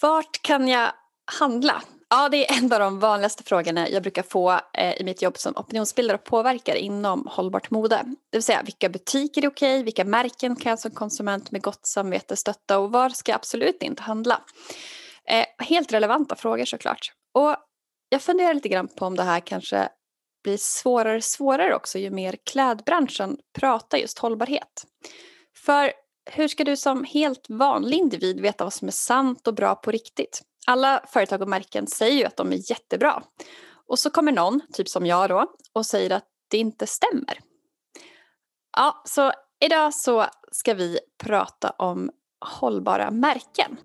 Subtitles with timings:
[0.00, 0.92] Vart kan jag
[1.38, 1.82] handla?
[2.08, 5.38] Ja, det är en av de vanligaste frågorna jag brukar få eh, i mitt jobb
[5.38, 8.02] som opinionsbildare och påverkare inom hållbart mode.
[8.30, 9.82] Det vill säga, vilka butiker är okej?
[9.82, 13.82] Vilka märken kan jag som konsument med gott samvete stötta och var ska jag absolut
[13.82, 14.40] inte handla?
[15.28, 17.12] Eh, helt relevanta frågor såklart.
[17.34, 17.56] Och
[18.08, 19.88] jag funderar lite grann på om det här kanske
[20.44, 24.86] blir svårare och svårare också ju mer klädbranschen pratar just hållbarhet.
[25.64, 25.92] För
[26.26, 29.90] hur ska du som helt vanlig individ veta vad som är sant och bra på
[29.90, 30.42] riktigt?
[30.66, 33.22] Alla företag och märken säger ju att de är jättebra.
[33.88, 37.38] Och så kommer någon, typ som jag då, och säger att det inte stämmer.
[38.76, 39.32] Ja, så
[39.64, 43.76] idag så ska vi prata om hållbara märken.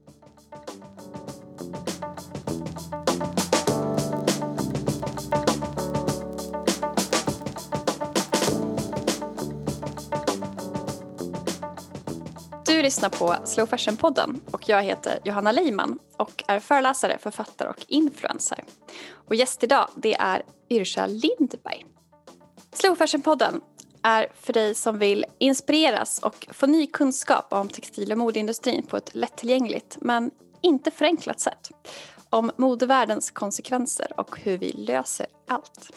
[12.81, 17.85] Du lyssnar på Slow Fashion-podden och jag heter Johanna Leiman och är föreläsare, författare och
[17.87, 18.63] influencer.
[19.27, 21.85] Och gäst idag det är Yrsa Lindberg.
[22.73, 23.61] Slow Fashion-podden
[24.03, 28.97] är för dig som vill inspireras och få ny kunskap om textil och modeindustrin på
[28.97, 31.71] ett lättillgängligt men inte förenklat sätt.
[32.29, 35.91] Om modevärldens konsekvenser och hur vi löser allt.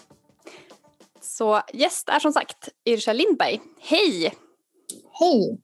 [1.20, 3.60] Så gäst är som sagt Yrsa Lindberg.
[3.80, 4.34] Hej!
[5.12, 5.60] Hej!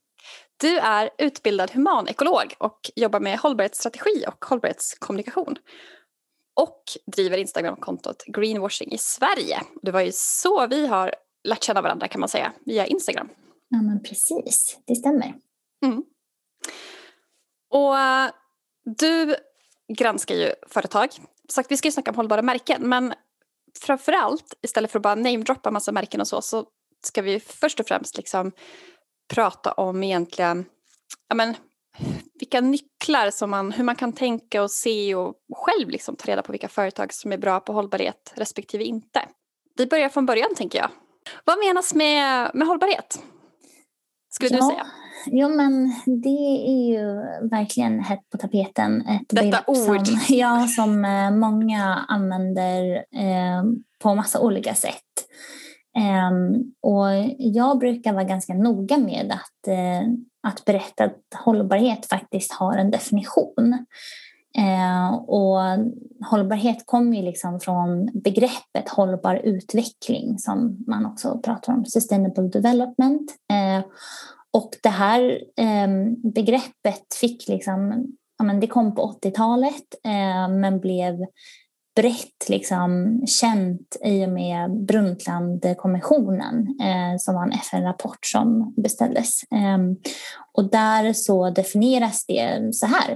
[0.61, 5.55] Du är utbildad humanekolog och jobbar med hållbarhetsstrategi och hållbarhetskommunikation.
[6.53, 6.83] Och
[7.15, 9.61] driver Instagramkontot Greenwashing i Sverige.
[9.81, 13.29] Det var ju så vi har lärt känna varandra kan man säga, via Instagram.
[13.67, 15.33] Ja men precis, det stämmer.
[15.85, 16.03] Mm.
[17.69, 18.31] Och uh,
[18.97, 19.35] du
[19.97, 21.09] granskar ju företag.
[21.49, 23.13] Sagt, vi ska ju snacka om hållbara märken men
[23.81, 26.65] framförallt istället för att bara namedroppa massa märken och så så
[27.03, 28.51] ska vi först och främst liksom
[29.31, 30.65] prata om egentligen
[31.29, 31.55] ja men,
[32.39, 36.41] vilka nycklar som man, hur man kan tänka och se och själv liksom ta reda
[36.41, 39.21] på vilka företag som är bra på hållbarhet respektive inte.
[39.77, 40.89] Vi börjar från början tänker jag.
[41.45, 43.23] Vad menas med, med hållbarhet?
[44.29, 44.87] Skulle ja, du säga?
[45.25, 47.05] Jo men det är ju
[47.49, 49.01] verkligen hett på tapeten.
[49.01, 50.07] Ett Detta ord.
[50.07, 53.63] Som, ja, som eh, många använder eh,
[53.99, 55.03] på massa olika sätt.
[55.97, 57.07] Ehm, och
[57.37, 60.07] jag brukar vara ganska noga med att, eh,
[60.47, 63.85] att berätta att hållbarhet faktiskt har en definition.
[64.57, 65.59] Ehm, och
[66.29, 73.31] hållbarhet kommer ju liksom från begreppet hållbar utveckling som man också pratar om, sustainable development.
[73.53, 73.83] Ehm,
[74.53, 75.41] och det här
[76.33, 78.07] begreppet fick liksom,
[78.37, 79.95] ja, men det kom på 80-talet
[80.49, 81.25] men blev
[82.01, 89.43] brett liksom känt i och med Brundtlandkommissionen eh, som var en FN-rapport som beställdes.
[89.43, 89.77] Eh,
[90.53, 93.11] och där så definieras det så här.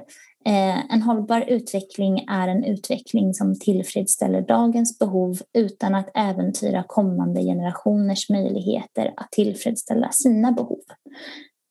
[0.48, 7.42] Eh, en hållbar utveckling är en utveckling som tillfredsställer dagens behov utan att äventyra kommande
[7.42, 10.84] generationers möjligheter att tillfredsställa sina behov.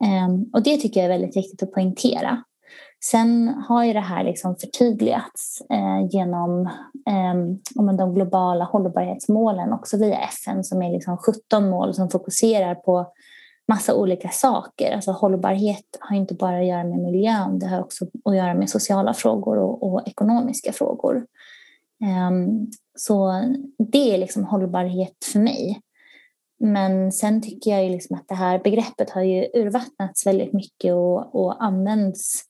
[0.05, 2.45] Ehm, och det tycker jag är väldigt viktigt att poängtera.
[3.11, 6.67] Sen har ju det här liksom förtydligats eh, genom
[7.09, 13.13] eh, de globala hållbarhetsmålen också via FN som är liksom 17 mål som fokuserar på
[13.69, 14.93] massa olika saker.
[14.95, 18.71] Alltså hållbarhet har inte bara att göra med miljön, det har också att göra med
[18.71, 21.27] sociala frågor och, och ekonomiska frågor.
[22.29, 23.43] Um, så
[23.93, 25.81] det är liksom hållbarhet för mig.
[26.61, 30.95] Men sen tycker jag ju liksom att det här begreppet har ju urvattnats väldigt mycket
[30.95, 32.45] och, och används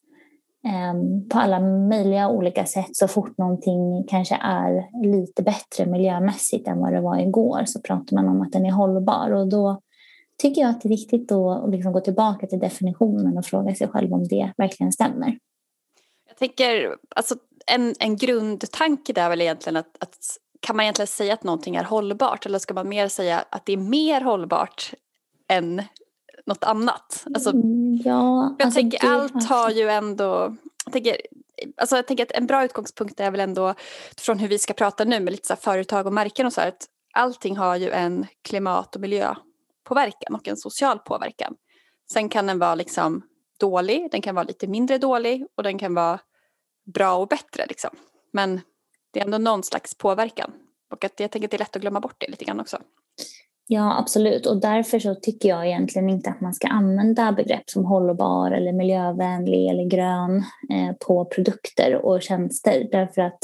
[0.66, 2.96] Ehm, på alla möjliga olika sätt.
[2.96, 8.16] Så fort någonting kanske är lite bättre miljömässigt än vad det var igår så pratar
[8.16, 9.30] man om att den är hållbar.
[9.30, 9.80] Och då
[10.42, 13.88] tycker jag att det är viktigt att liksom gå tillbaka till definitionen och fråga sig
[13.88, 15.38] själv om det verkligen stämmer.
[16.28, 17.34] Jag tänker, alltså
[17.66, 20.18] en, en grundtanke där är väl egentligen att, att
[20.60, 23.72] kan man egentligen säga att någonting är hållbart eller ska man mer säga att det
[23.72, 24.94] är mer hållbart
[25.48, 25.82] än
[26.46, 27.26] något annat.
[27.34, 31.16] Alltså, mm, ja, jag alltså tänker det, allt har ju ändå, jag tänker,
[31.76, 33.74] alltså jag tänker att en bra utgångspunkt är väl ändå
[34.16, 36.68] från hur vi ska prata nu med lite så företag och märken och så här,
[36.68, 41.56] att allting har ju en klimat och miljöpåverkan och en social påverkan.
[42.12, 43.22] Sen kan den vara liksom
[43.60, 46.18] dålig, den kan vara lite mindre dålig och den kan vara
[46.84, 47.90] bra och bättre liksom.
[48.32, 48.60] Men
[49.10, 50.52] det är ändå någon slags påverkan
[50.90, 52.78] och att jag tänker att det är lätt att glömma bort det lite grann också.
[53.66, 54.46] Ja, absolut.
[54.46, 58.72] Och därför så tycker jag egentligen inte att man ska använda begrepp som hållbar eller
[58.72, 60.36] miljövänlig eller grön
[60.70, 62.88] eh, på produkter och tjänster.
[62.92, 63.38] Därför att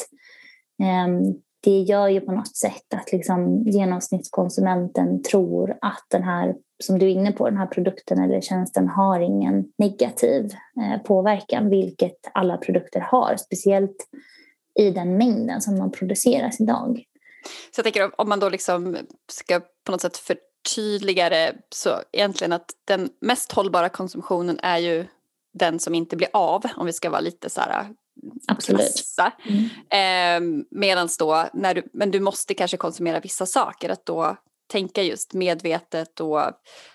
[0.82, 6.98] eh, det gör ju på något sätt att liksom genomsnittskonsumenten tror att den här som
[6.98, 10.44] du är inne på, den här produkten eller tjänsten har ingen negativ
[10.82, 13.96] eh, påverkan, vilket alla produkter har, speciellt
[14.78, 17.04] i den mängden som de produceras idag.
[17.44, 18.96] Så jag tänker om man då liksom
[19.32, 25.06] ska på något sätt förtydliga det så egentligen att den mest hållbara konsumtionen är ju
[25.54, 27.88] den som inte blir av, om vi ska vara lite så här
[28.46, 29.14] Absolut.
[29.44, 30.60] Mm.
[30.60, 34.36] Eh, Medan då, när du, men du måste kanske konsumera vissa saker, att då
[34.70, 36.42] tänka just medvetet och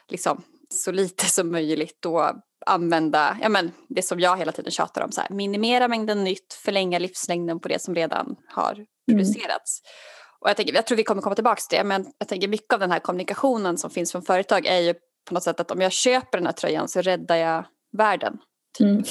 [0.07, 2.31] liksom så lite som möjligt och
[2.65, 6.53] använda ja men, det som jag hela tiden tjatar om, så här, minimera mängden nytt,
[6.53, 8.87] förlänga livslängden på det som redan har mm.
[9.07, 9.81] producerats.
[9.81, 10.14] Mm.
[10.45, 12.73] Och jag, tänker, jag tror vi kommer komma tillbaka till det, men jag tänker mycket
[12.73, 14.93] av den här kommunikationen som finns från företag är ju
[15.27, 17.65] på något sätt att om jag köper den här tröjan så räddar jag
[17.97, 18.37] världen.
[18.77, 18.87] Typ.
[18.87, 19.03] Mm.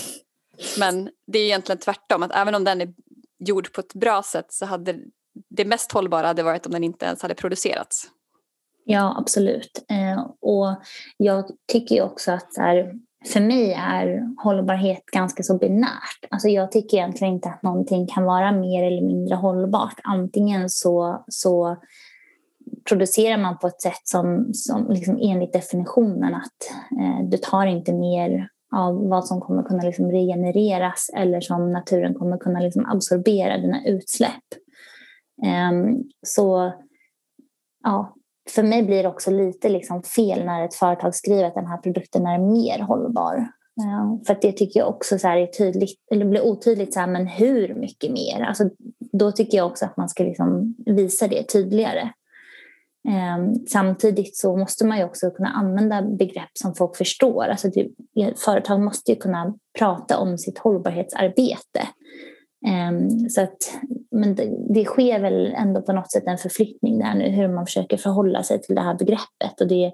[0.78, 2.94] Men det är egentligen tvärtom, att även om den är
[3.38, 5.00] gjord på ett bra sätt så hade
[5.50, 8.10] det mest hållbara hade varit om den inte ens hade producerats.
[8.84, 9.84] Ja, absolut.
[9.90, 10.82] Eh, och
[11.16, 12.92] jag tycker också att här,
[13.26, 16.24] för mig är hållbarhet ganska så binärt.
[16.30, 20.00] Alltså jag tycker egentligen inte att någonting kan vara mer eller mindre hållbart.
[20.04, 21.76] Antingen så, så
[22.88, 27.92] producerar man på ett sätt som, som liksom enligt definitionen att eh, du tar inte
[27.92, 33.58] mer av vad som kommer kunna liksom regenereras eller som naturen kommer kunna liksom absorbera
[33.58, 34.44] dina utsläpp.
[35.44, 35.72] Eh,
[36.26, 36.72] så
[37.84, 38.14] ja,
[38.50, 41.78] för mig blir det också lite liksom fel när ett företag skriver att den här
[41.78, 43.48] produkten är mer hållbar.
[43.76, 47.26] Ja, för det tycker jag också så är tydligt, eller blir otydligt, så här, men
[47.26, 48.42] hur mycket mer?
[48.42, 48.70] Alltså,
[49.12, 52.10] då tycker jag också att man ska liksom visa det tydligare.
[53.08, 57.44] Ehm, samtidigt så måste man ju också kunna använda begrepp som folk förstår.
[57.44, 57.88] Alltså det,
[58.38, 61.88] företag måste ju kunna prata om sitt hållbarhetsarbete.
[62.66, 63.78] Ehm, så att,
[64.10, 67.66] men det, det, sker väl ändå på något sätt en förflyttning där nu, hur man
[67.66, 69.60] försöker förhålla sig till det här begreppet.
[69.60, 69.92] Och det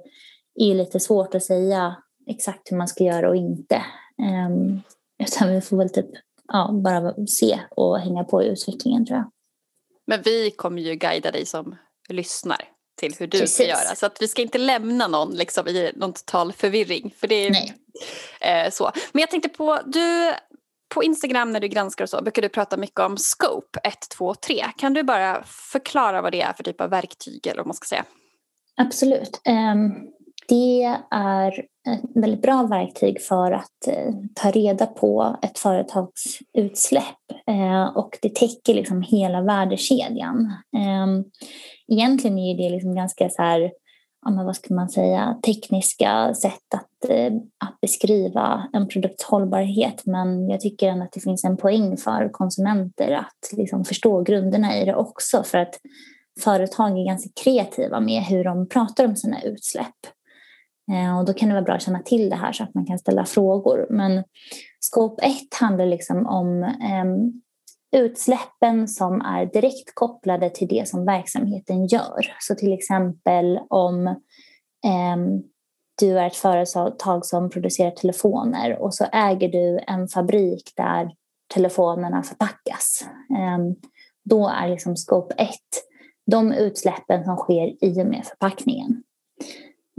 [0.55, 1.97] är lite svårt att säga
[2.27, 3.83] exakt hur man ska göra och inte.
[4.23, 4.81] Ehm,
[5.23, 6.11] utan vi får väl typ,
[6.53, 9.31] ja, bara se och hänga på i utvecklingen tror jag.
[10.07, 11.77] Men vi kommer ju guida dig som
[12.09, 12.69] lyssnar
[13.01, 13.55] till hur du Precis.
[13.55, 13.95] ska göra.
[13.97, 17.15] Så att vi ska inte lämna någon liksom, i någon total förvirring.
[17.17, 17.55] För det är
[18.41, 18.91] eh, så.
[19.13, 20.33] Men jag tänkte på, du
[20.95, 24.35] på Instagram när du granskar och så brukar du prata mycket om scope 1, 2,
[24.35, 24.65] 3.
[24.77, 27.87] Kan du bara förklara vad det är för typ av verktyg eller vad man ska
[27.87, 28.05] säga?
[28.77, 29.41] Absolut.
[29.49, 30.11] Um,
[30.49, 31.59] det är
[31.89, 37.05] ett väldigt bra verktyg för att uh, ta reda på ett företags utsläpp
[37.51, 40.53] uh, och det täcker liksom hela värdekedjan.
[40.77, 41.25] Um,
[41.93, 43.73] egentligen är det liksom ganska så här,
[44.25, 50.03] ja, men vad ska man säga, tekniska sätt att, Eh, att beskriva en produkts hållbarhet.
[50.07, 54.77] Men jag tycker ändå att det finns en poäng för konsumenter att liksom förstå grunderna
[54.77, 55.43] i det också.
[55.43, 55.75] För att
[56.41, 59.97] företag är ganska kreativa med hur de pratar om sina utsläpp.
[60.93, 62.87] Eh, och då kan det vara bra att känna till det här så att man
[62.87, 63.87] kan ställa frågor.
[63.91, 64.25] Men
[64.81, 71.87] Scope 1 handlar liksom om eh, utsläppen som är direkt kopplade till det som verksamheten
[71.87, 72.37] gör.
[72.39, 74.07] Så till exempel om
[74.85, 75.17] eh,
[76.01, 81.11] du är ett företag som producerar telefoner och så äger du en fabrik där
[81.55, 83.05] telefonerna förpackas.
[83.39, 83.75] Ehm,
[84.25, 85.51] då är liksom scope 1
[86.27, 89.03] de utsläppen som sker i och med förpackningen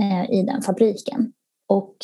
[0.02, 1.34] eh, i den fabriken.
[1.68, 1.96] Och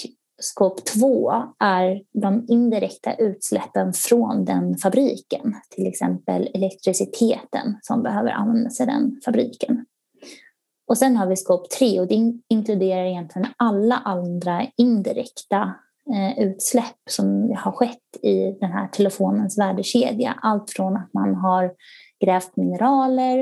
[0.42, 8.82] scope 2 är de indirekta utsläppen från den fabriken, till exempel elektriciteten som behöver användas
[8.82, 9.86] i den fabriken.
[10.88, 15.74] Och sen har vi skåp 3 och det inkluderar egentligen alla andra indirekta
[16.14, 20.40] eh, utsläpp som har skett i den här telefonens värdekedja.
[20.42, 21.72] Allt från att man har
[22.26, 23.40] grävt mineraler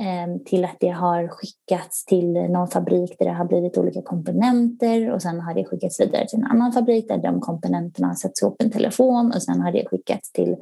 [0.00, 5.10] eh, till att det har skickats till någon fabrik där det har blivit olika komponenter
[5.10, 8.42] och sen har det skickats vidare till en annan fabrik där de komponenterna har satts
[8.42, 10.56] ihop en telefon och sen har det skickats till,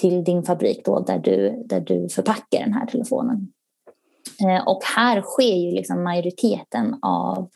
[0.00, 3.52] till din fabrik då där du, där du förpackar den här telefonen.
[4.40, 7.48] Eh, och här sker ju liksom majoriteten av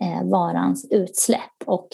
[0.00, 1.88] eh, varans utsläpp och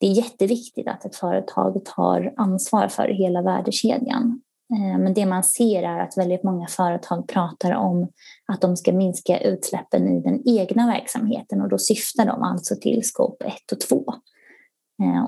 [0.00, 4.40] det är jätteviktigt att ett företag tar ansvar för hela värdekedjan
[4.74, 8.08] eh, men det man ser är att väldigt många företag pratar om
[8.52, 13.00] att de ska minska utsläppen i den egna verksamheten och då syftar de alltså till
[13.02, 14.04] scope 1 och 2.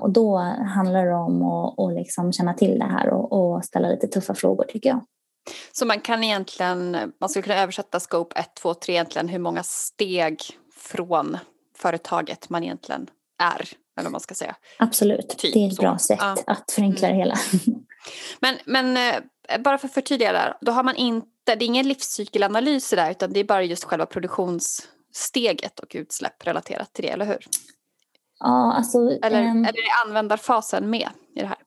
[0.01, 0.37] Och då
[0.75, 4.33] handlar det om att, att liksom känna till det här och, och, ställa lite tuffa
[4.33, 5.01] frågor tycker jag.
[5.71, 9.63] Så man kan egentligen, man skulle kunna översätta scope 1, 2, 3 egentligen hur många
[9.63, 10.41] steg
[10.75, 11.37] från
[11.77, 14.55] företaget man egentligen är, eller vad man ska säga.
[14.79, 15.81] Absolut, typ det är ett så.
[15.81, 16.37] bra sätt ja.
[16.47, 17.35] att förenkla det hela.
[18.39, 21.87] Men, men eh, bara för att förtydliga där, då har man inte, det är ingen
[21.87, 27.09] livscykelanalys där utan det är bara just själva produktions steget och utsläpp relaterat till det,
[27.09, 27.45] eller hur?
[28.39, 31.57] Ja, alltså, eller, um, eller är användarfasen med i det här?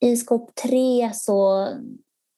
[0.00, 1.68] I skop 3 så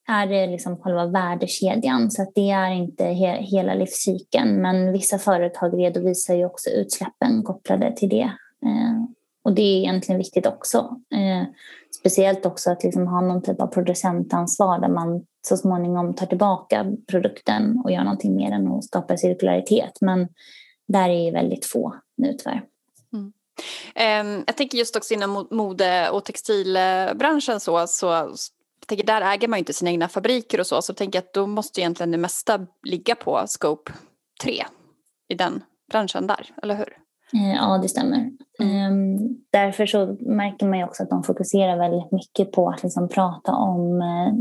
[0.09, 5.19] är det liksom själva värdekedjan så att det är inte he hela livscykeln men vissa
[5.19, 8.31] företag redovisar ju också utsläppen kopplade till det.
[8.67, 9.05] Eh,
[9.45, 10.79] och det är egentligen viktigt också.
[11.15, 11.47] Eh,
[11.99, 16.87] speciellt också att liksom ha någon typ av producentansvar där man så småningom tar tillbaka
[17.11, 19.99] produkten och gör någonting mer än att skapa cirkularitet.
[20.01, 20.29] Men
[20.89, 22.63] där är ju väldigt få nu tyvärr.
[23.13, 23.33] Mm.
[23.95, 28.29] Ehm, jag tänker just också inom mode och textilbranschen så, så
[28.87, 31.33] tänker där äger man ju inte sina egna fabriker och så så jag tänker att
[31.33, 33.93] då måste egentligen det mesta ligga på scope
[34.43, 34.53] 3
[35.29, 36.97] i den branschen där, eller hur?
[37.33, 38.31] Eh, ja, det stämmer.
[38.61, 39.19] Mm.
[39.53, 43.53] Därför så märker man ju också att de fokuserar väldigt mycket på att liksom prata
[43.53, 44.35] om, eh,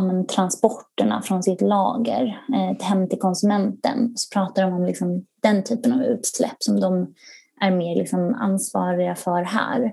[0.00, 4.12] om transporterna från sitt lager eh, hem till konsumenten.
[4.16, 7.14] Så pratar de om liksom den typen av utsläpp som de
[7.60, 9.92] är mer liksom ansvariga för här.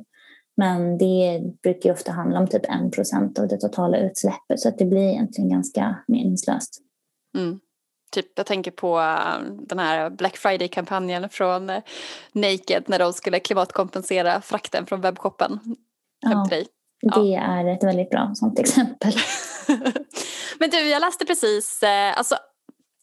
[0.58, 4.78] Men det brukar ofta handla om typ 1 procent av det totala utsläppet så att
[4.78, 6.82] det blir egentligen ganska meningslöst.
[7.38, 7.60] Mm.
[8.12, 11.84] Typ, jag tänker på äh, den här Black Friday-kampanjen från äh,
[12.32, 15.60] Naked när de skulle klimatkompensera frakten från webbshoppen
[16.22, 16.48] ja,
[17.02, 17.22] Ja.
[17.22, 19.14] Det är ett väldigt bra sånt exempel.
[20.60, 22.36] Men du, jag läste precis, äh, alltså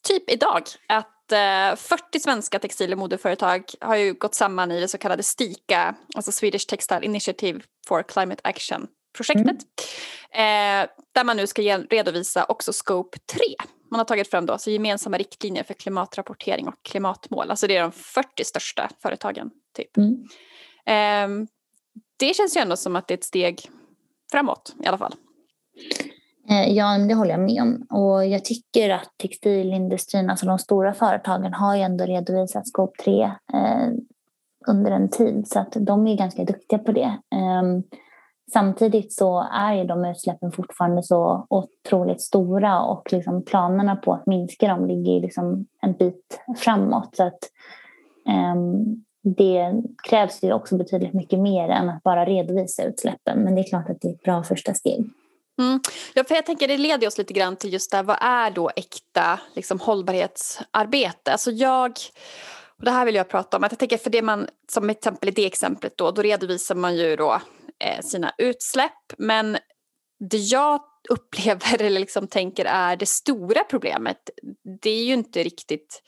[0.07, 4.97] typ idag, att 40 svenska textil och modeföretag har ju gått samman i det så
[4.97, 8.87] kallade STICA, alltså Swedish Textile Initiative for Climate Action
[9.17, 9.57] projektet.
[10.31, 10.83] Mm.
[10.83, 13.39] Eh, där man nu ska redovisa också Scope 3
[13.93, 17.49] man har tagit fram då, alltså gemensamma riktlinjer för klimatrapportering och klimatmål.
[17.49, 19.51] Alltså det är de 40 största företagen.
[19.75, 19.97] Typ.
[19.97, 20.13] Mm.
[20.85, 21.47] Eh,
[22.17, 23.69] det känns ju ändå som att det är ett steg
[24.31, 25.15] framåt i alla fall.
[26.49, 27.85] Eh, ja, det håller jag med om.
[27.89, 33.23] Och jag tycker att textilindustrin, alltså de stora företagen, har ju ändå redovisat Scope 3
[33.23, 33.89] eh,
[34.67, 35.47] under en tid.
[35.47, 37.19] Så att de är ganska duktiga på det.
[37.35, 37.63] Eh,
[38.51, 44.27] Samtidigt så är ju de utsläppen fortfarande så otroligt stora och liksom planerna på att
[44.27, 47.15] minska dem ligger liksom en bit framåt.
[47.15, 47.39] Så att,
[48.55, 53.39] um, det krävs ju också betydligt mycket mer än att bara redovisa utsläppen.
[53.39, 55.05] Men det är klart att det är ett bra första steg.
[55.59, 55.79] Mm.
[56.13, 58.51] Ja, för jag tänker det leder oss lite grann till just det här, vad är
[58.51, 61.31] då äkta liksom, hållbarhetsarbete?
[61.31, 61.91] Alltså jag,
[62.77, 65.29] och det här vill jag prata om, att jag tänker för det man, som exempel
[65.29, 67.41] i det exemplet då, då redovisar man ju då
[67.79, 69.13] eh, sina utsläpp.
[69.17, 69.57] Men
[70.29, 74.29] det jag upplever eller liksom tänker är det stora problemet
[74.81, 76.01] det är ju inte riktigt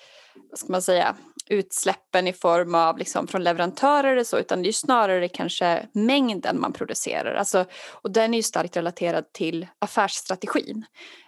[0.50, 1.16] vad ska man säga,
[1.50, 6.60] utsläppen i form av liksom från leverantörer eller så utan det är snarare kanske mängden
[6.60, 7.36] man producerar.
[7.36, 10.86] Alltså, och den är ju starkt relaterad till affärsstrategin.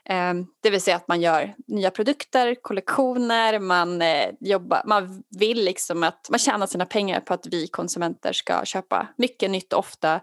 [0.09, 0.33] Eh,
[0.63, 6.03] det vill säga att man gör nya produkter, kollektioner, man, eh, jobbar, man vill liksom
[6.03, 10.21] att man tjänar sina pengar på att vi konsumenter ska köpa mycket nytt ofta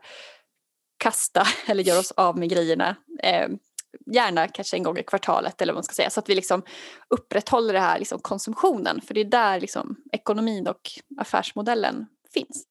[0.99, 2.97] kasta eller göra oss av med grejerna.
[3.23, 3.49] Eh,
[4.07, 6.63] gärna kanske en gång i kvartalet eller vad man ska säga så att vi liksom
[7.09, 12.67] upprätthåller det här liksom konsumtionen för det är där liksom ekonomin och affärsmodellen finns.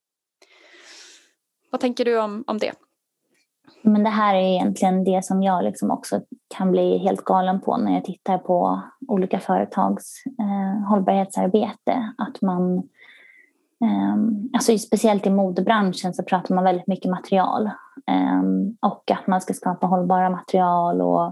[1.71, 2.73] Vad tänker du om, om det?
[3.81, 6.21] Men det här är egentligen det som jag liksom också
[6.57, 12.13] kan bli helt galen på när jag tittar på olika företags eh, hållbarhetsarbete.
[12.17, 12.83] Att man, eh,
[13.83, 17.69] Ehm, alltså speciellt i modebranschen så pratar man väldigt mycket material
[18.07, 21.25] ehm, och att man ska skapa hållbara material och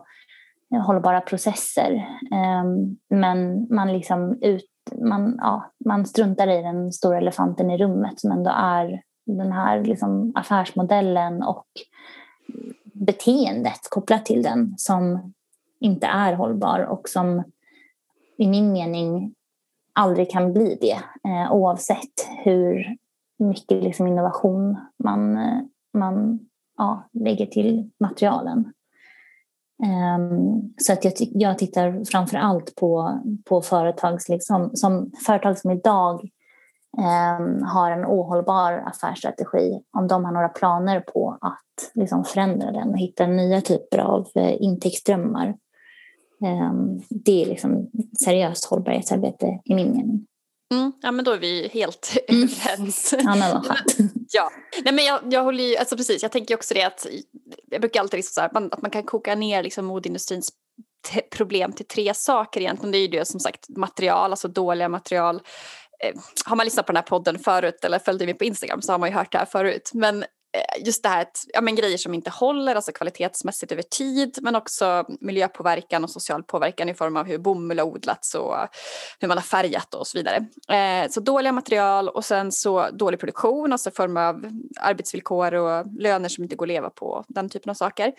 [0.73, 2.07] eh, hållbara processer.
[2.31, 4.65] Ehm, men man, liksom ut,
[5.01, 9.83] man, ja, man struntar i den stora elefanten i rummet som ändå är den här
[9.83, 11.65] liksom affärsmodellen och
[12.83, 15.33] beteendet kopplat till den som
[15.79, 17.43] inte är hållbar och som
[18.37, 19.35] i min mening
[19.93, 22.97] aldrig kan bli det eh, oavsett hur
[23.39, 25.59] mycket liksom innovation man, eh,
[25.93, 26.39] man
[26.77, 28.73] ja, lägger till materialen.
[30.17, 35.71] Um, så att jag, jag tittar framför allt på, på företag, liksom, som, företag som
[35.71, 36.29] idag
[36.97, 42.89] um, har en ohållbar affärsstrategi, om de har några planer på att liksom, förändra den
[42.89, 45.55] och hitta nya typer av uh, intäktsströmmar.
[46.41, 47.89] Um, det är liksom
[48.25, 50.25] seriöst hållbarhetsarbete i min mening.
[50.73, 52.43] Mm, ja men då är vi helt mm.
[52.43, 53.13] överens.
[53.17, 53.97] Ja men vad skönt.
[54.33, 54.51] ja.
[54.83, 57.07] Nej men jag, jag håller ju, alltså precis jag tänker också det att
[57.71, 60.49] jag brukar alltid liksom så här, man, att man kan koka ner liksom modeindustrins
[61.31, 62.91] problem till tre saker egentligen.
[62.91, 65.35] Det är ju det som sagt material, alltså dåliga material.
[66.03, 68.91] Eh, har man lyssnat på den här podden förut eller följt mig på Instagram så
[68.91, 69.91] har man ju hört det här förut.
[69.93, 73.81] Men Eh, just det här att, ja, men grejer som inte håller, alltså kvalitetsmässigt över
[73.81, 78.55] tid men också miljöpåverkan och social påverkan i form av hur bomull har odlats och
[79.19, 80.45] hur man har färgat och så vidare.
[80.71, 84.45] Eh, så dåliga material och sen så dålig produktion, alltså i form av
[84.81, 88.13] arbetsvillkor och löner som inte går att leva på, den typen av saker.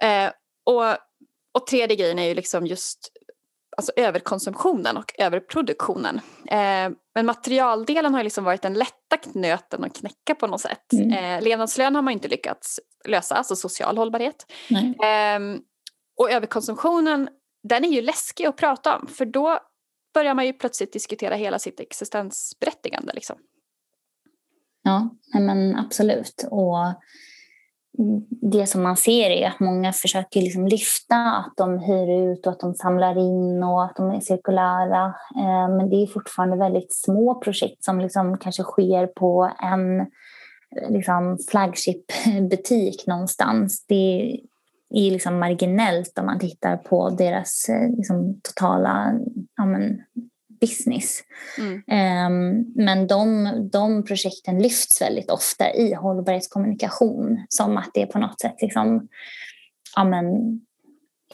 [0.00, 0.30] Eh,
[0.64, 0.84] och,
[1.54, 3.12] och tredje grejen är ju liksom just
[3.78, 6.20] alltså överkonsumtionen och överproduktionen.
[6.46, 10.92] Eh, men materialdelen har liksom varit den lätta nöten att knäcka på något sätt.
[10.92, 11.12] Mm.
[11.12, 14.46] Eh, levnadslön har man inte lyckats lösa, alltså social hållbarhet.
[14.70, 15.60] Eh,
[16.16, 17.28] och överkonsumtionen,
[17.68, 19.58] den är ju läskig att prata om för då
[20.14, 23.12] börjar man ju plötsligt diskutera hela sitt existensberättigande.
[23.12, 23.36] Liksom.
[24.82, 26.44] Ja, men absolut.
[26.50, 26.76] Och
[28.42, 32.52] det som man ser är att många försöker liksom lyfta att de hyr ut och
[32.52, 35.14] att de samlar in och att de är cirkulära.
[35.36, 40.06] Eh, men det är fortfarande väldigt små projekt som liksom kanske sker på en
[40.88, 43.84] liksom flagship-butik någonstans.
[43.86, 44.38] Det
[44.90, 49.12] är liksom marginellt om man tittar på deras eh, liksom, totala
[49.56, 50.02] ja, men,
[50.60, 51.20] business.
[51.58, 51.74] Mm.
[51.76, 58.40] Um, men de, de projekten lyfts väldigt ofta i hållbarhetskommunikation som att det på något
[58.40, 59.08] sätt liksom,
[59.96, 60.26] ja, men,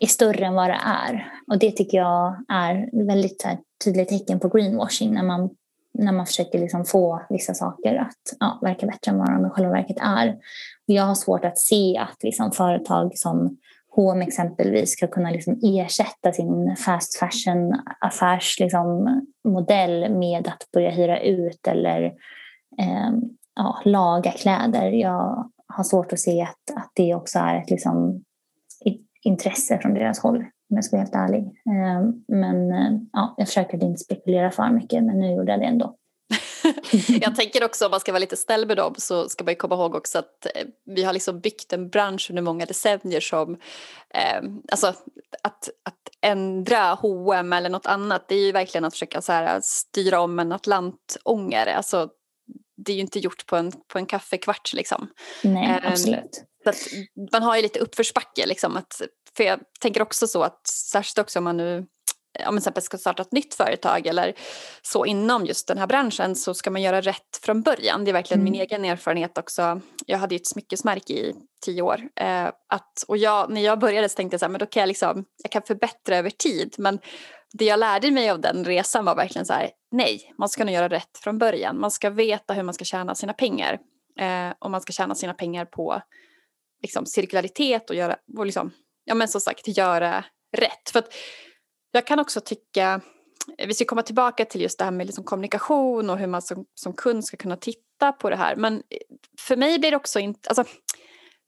[0.00, 1.33] är större än vad det är.
[1.47, 5.50] Och det tycker jag är väldigt här, tydligt tecken på greenwashing när man,
[5.99, 9.50] när man försöker liksom få vissa saker att ja, verka bättre än vad de i
[9.50, 10.28] själva verket är.
[10.88, 13.57] Och jag har svårt att se att liksom, företag som
[13.97, 21.21] H&M exempelvis ska kunna liksom ersätta sin fast fashion affärsmodell liksom, med att börja hyra
[21.21, 22.03] ut eller
[22.79, 23.11] eh,
[23.55, 24.91] ja, laga kläder.
[24.91, 28.25] Jag har svårt att se att, att det också är ett liksom,
[29.23, 31.47] intresse från deras håll om jag ska vara helt ärlig.
[31.47, 35.67] Eh, men eh, ja, jag försöker inte spekulera för mycket men nu gjorde jag det
[35.67, 35.97] ändå.
[37.21, 39.75] jag tänker också om man ska vara lite snäll med dem så ska man komma
[39.75, 43.52] ihåg också att eh, vi har liksom byggt en bransch under många decennier som
[44.14, 44.42] eh,
[44.73, 44.87] alltså
[45.42, 49.61] att, att ändra H&M eller något annat det är ju verkligen att försöka så här,
[49.62, 52.09] styra om en atlantångare alltså
[52.76, 55.09] det är ju inte gjort på en, på en kaffekvart liksom.
[55.42, 56.44] Nej, eh, absolut.
[57.33, 59.02] Man har ju lite uppförsbacke liksom att,
[59.37, 61.87] för jag tänker också så att särskilt också om man nu
[62.38, 64.35] om man till exempel ska starta ett nytt företag eller
[64.83, 68.05] så inom just den här branschen så ska man göra rätt från början.
[68.05, 68.53] Det är verkligen mm.
[68.53, 69.81] min egen erfarenhet också.
[70.07, 72.01] Jag hade ju ett smyckesmärke i tio år.
[72.20, 74.81] Eh, att, och jag, när jag började så tänkte jag så här, men då kan
[74.81, 76.75] jag, liksom, jag kan förbättra över tid.
[76.79, 76.99] Men
[77.53, 80.75] det jag lärde mig av den resan var verkligen så här, nej, man ska nog
[80.75, 81.81] göra rätt från början.
[81.81, 83.79] Man ska veta hur man ska tjäna sina pengar.
[84.20, 86.03] Eh, och man ska tjäna sina pengar på
[86.83, 88.70] liksom, cirkularitet och göra, och liksom,
[89.05, 90.25] ja men som sagt, göra
[90.57, 90.90] rätt.
[90.92, 91.14] För att
[91.98, 93.00] jag kan också tycka,
[93.59, 96.64] vi ska komma tillbaka till just det här med liksom kommunikation och hur man som,
[96.74, 98.57] som kund ska kunna titta på det här.
[98.57, 98.83] Men
[99.38, 100.64] för mig blir det också inte, alltså,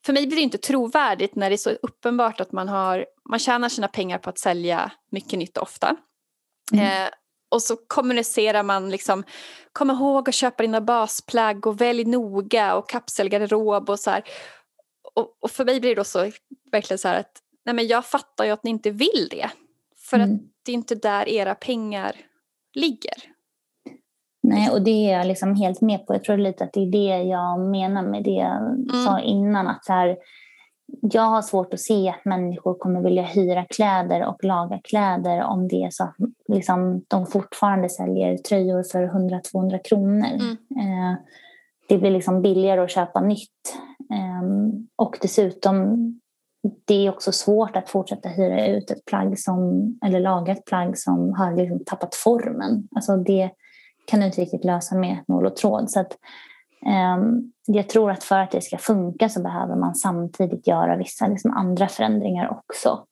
[0.06, 3.38] för mig blir det inte trovärdigt när det är så uppenbart att man, har, man
[3.38, 5.96] tjänar sina pengar på att sälja mycket nytt ofta.
[6.72, 7.04] Mm.
[7.04, 7.10] Eh,
[7.48, 9.24] och så kommunicerar man liksom,
[9.72, 14.24] kom ihåg att köpa dina basplagg och välj noga och kapselgarderob och så här.
[15.14, 16.30] Och, och, för mig blir det då så
[16.72, 19.50] verkligen så här att nej men jag fattar ju att ni inte vill det.
[20.10, 20.34] För mm.
[20.34, 22.16] att det är inte där era pengar
[22.74, 23.36] ligger.
[24.42, 26.14] Nej, och det är jag liksom helt med på.
[26.14, 28.88] Jag tror lite att det är det jag menar med det jag mm.
[29.04, 29.66] sa innan.
[29.66, 30.16] Att så här,
[31.00, 35.68] jag har svårt att se att människor kommer vilja hyra kläder och laga kläder om
[35.68, 36.16] det är så att
[36.48, 40.26] liksom, de fortfarande säljer tröjor för 100-200 kronor.
[40.26, 40.50] Mm.
[40.52, 41.18] Eh,
[41.88, 43.76] det blir liksom billigare att köpa nytt.
[44.12, 44.42] Eh,
[44.96, 45.96] och dessutom
[46.84, 50.98] det är också svårt att fortsätta hyra ut ett plagg som, eller laga ett plagg
[50.98, 52.88] som har liksom tappat formen.
[52.96, 53.50] Alltså det
[54.06, 55.90] kan du inte riktigt lösa med nål och tråd.
[55.90, 56.12] Så att,
[56.86, 57.18] eh,
[57.66, 61.50] jag tror att för att det ska funka så behöver man samtidigt göra vissa liksom,
[61.50, 63.06] andra förändringar också.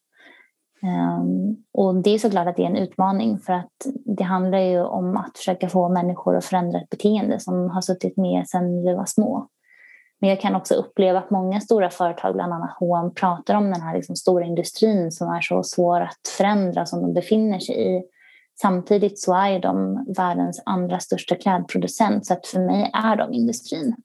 [0.85, 3.73] Um, och det är såklart att det är en utmaning för att
[4.05, 8.17] det handlar ju om att försöka få människor att förändra ett beteende som har suttit
[8.17, 9.49] med sedan vi var små.
[10.25, 13.81] Men jag kan också uppleva att många stora företag, bland annat H&M pratar om den
[13.81, 18.03] här liksom stora industrin som är så svår att förändra som de befinner sig i.
[18.61, 23.97] Samtidigt så är de världens andra största klädproducent så att för mig är de industrin.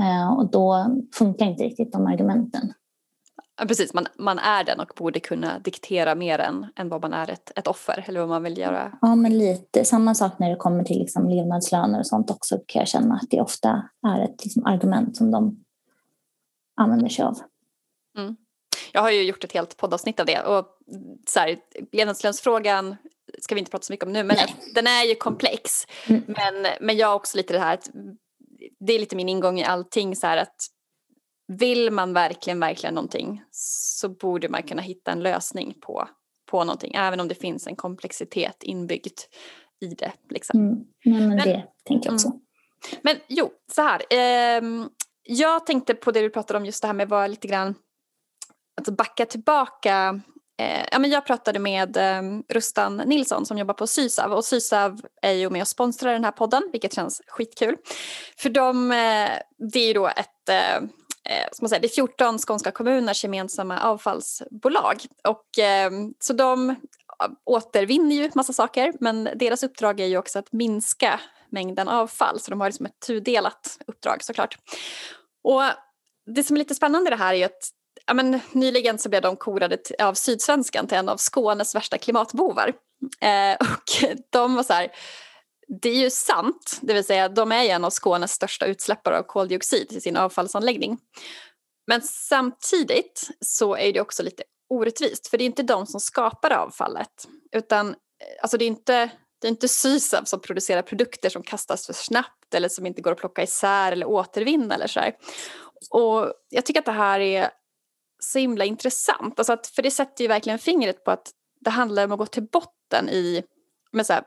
[0.00, 2.72] Eh, och då funkar inte riktigt de argumenten.
[3.58, 7.12] Ja, precis, man, man är den och borde kunna diktera mer än, än vad man
[7.12, 8.98] är ett, ett offer eller vad man vill göra.
[9.02, 12.80] Ja, men lite samma sak när det kommer till liksom levnadslöner och sånt också kan
[12.80, 15.64] jag känna att det ofta är ett liksom, argument som de
[16.76, 17.38] använder sig av.
[18.18, 18.36] Mm.
[18.92, 20.66] Jag har ju gjort ett helt poddavsnitt av det och
[21.28, 21.56] så här,
[21.92, 22.96] levnadslönsfrågan
[23.38, 24.54] ska vi inte prata så mycket om nu men Nej.
[24.74, 25.70] den är ju komplex.
[26.06, 26.22] Mm.
[26.26, 27.90] Men, men jag har också lite det här att
[28.80, 30.56] det är lite min ingång i allting så här att
[31.48, 36.08] vill man verkligen, verkligen någonting så borde man kunna hitta en lösning på,
[36.50, 39.20] på någonting, även om det finns en komplexitet inbyggd
[39.80, 40.12] i det.
[40.30, 40.60] Liksom.
[40.60, 40.84] Mm.
[41.04, 42.28] Nej, men, det tänker jag också.
[42.28, 42.40] Mm.
[43.02, 44.02] Men jo, så här.
[44.10, 44.86] Eh,
[45.22, 47.74] jag tänkte på det du pratade om, just det här med att lite grann,
[48.76, 50.20] alltså backa tillbaka
[50.58, 55.00] Eh, ja, men jag pratade med eh, Rustan Nilsson som jobbar på Sysav och Sysav
[55.22, 57.76] är ju med och sponsrar den här podden vilket känns skitkul.
[58.36, 59.30] För de, eh,
[59.72, 60.88] det är ju då ett eh
[61.30, 65.00] Eh, ska man säga, det är 14 skånska kommuners gemensamma avfallsbolag.
[65.28, 66.74] Och, eh, så de
[67.44, 72.50] återvinner ju massa saker men deras uppdrag är ju också att minska mängden avfall så
[72.50, 74.58] de har liksom ett tudelat uppdrag såklart.
[75.44, 75.62] Och
[76.26, 77.70] det som är lite spännande i det här är ju att
[78.06, 82.72] ja, men, nyligen så blev de korade av Sydsvenskan till en av Skånes värsta klimatbovar.
[83.20, 84.88] Eh, och de var så här,
[85.68, 89.22] det är ju sant, det vill säga de är en av Skånes största utsläppare av
[89.22, 90.98] koldioxid i sin avfallsanläggning.
[91.86, 96.50] Men samtidigt så är det också lite orättvist för det är inte de som skapar
[96.50, 97.94] avfallet utan eh,
[98.42, 102.54] alltså det är inte det är inte Sysav som producerar produkter som kastas för snabbt
[102.54, 105.16] eller som inte går att plocka isär eller återvinna eller så här.
[105.90, 107.50] Och jag tycker att det här är
[108.18, 109.38] så himla intressant.
[109.38, 112.26] Alltså att, för det sätter ju verkligen fingret på att det handlar om att gå
[112.26, 113.44] till botten i
[113.92, 114.24] med så här,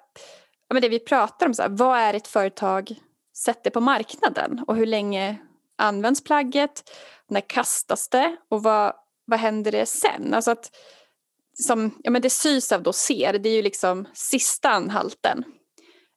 [0.73, 1.53] men det vi pratar om.
[1.53, 2.95] Så här, vad är ett företag
[3.37, 5.37] sätter på marknaden och hur länge
[5.77, 6.91] används plagget?
[7.27, 8.93] När kastas det och vad,
[9.25, 10.33] vad händer det sen?
[10.33, 10.71] Alltså att,
[11.53, 15.43] som, ja, men det Sysav då ser, det är ju liksom sista anhalten.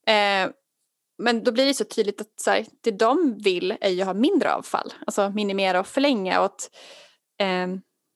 [0.07, 0.51] Eh,
[1.19, 4.15] men då blir det så tydligt att så här, det de vill är ju ha
[4.15, 6.39] mindre avfall, alltså minimera och förlänga.
[6.39, 6.71] Och att,
[7.41, 7.69] eh,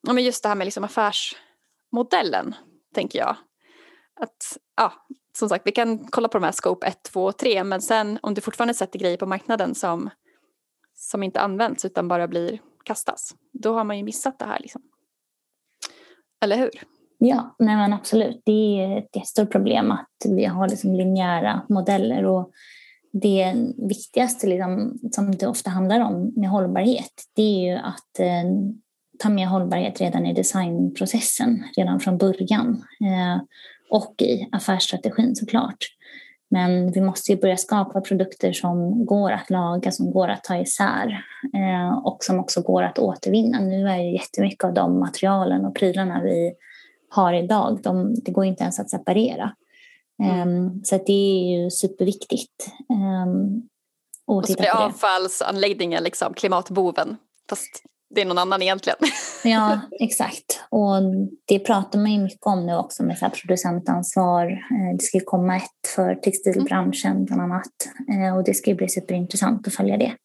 [0.02, 2.54] ja, men just det här med liksom affärsmodellen,
[2.94, 3.36] tänker jag.
[4.20, 5.06] Att, ja,
[5.38, 8.18] som sagt, vi kan kolla på de här scope 1, 2 och 3 men sen
[8.22, 10.10] om du fortfarande sätter grejer på marknaden som,
[10.94, 14.60] som inte används utan bara blir kastas, då har man ju missat det här.
[14.60, 14.82] Liksom.
[16.40, 16.70] Eller hur?
[17.18, 18.42] Ja, nej men absolut.
[18.44, 22.50] Det är ett jättestort problem att vi har liksom linjära modeller och
[23.12, 23.54] det
[23.88, 28.44] viktigaste liksom, som det ofta handlar om med hållbarhet det är ju att eh,
[29.18, 32.84] ta med hållbarhet redan i designprocessen, redan från början.
[33.00, 33.42] Eh,
[33.90, 35.86] och i affärsstrategin såklart.
[36.50, 40.56] Men vi måste ju börja skapa produkter som går att laga, som går att ta
[40.56, 43.60] isär eh, och som också går att återvinna.
[43.60, 46.52] Nu är ju jättemycket av de materialen och prylarna vi
[47.08, 49.52] har idag, de, det går inte ens att separera.
[50.22, 50.48] Mm.
[50.48, 52.68] Um, så det är ju superviktigt.
[52.88, 53.68] Um,
[54.26, 57.16] och så blir avfallsanläggningen liksom klimatboven,
[57.48, 57.82] fast
[58.14, 58.98] det är någon annan egentligen.
[59.44, 60.60] ja, exakt.
[60.70, 60.96] Och
[61.44, 64.46] det pratar man ju mycket om nu också med så producentansvar.
[64.50, 67.72] Eh, det ska komma ett för textilbranschen bland annat.
[68.12, 70.16] Eh, och det ska bli superintressant att följa det.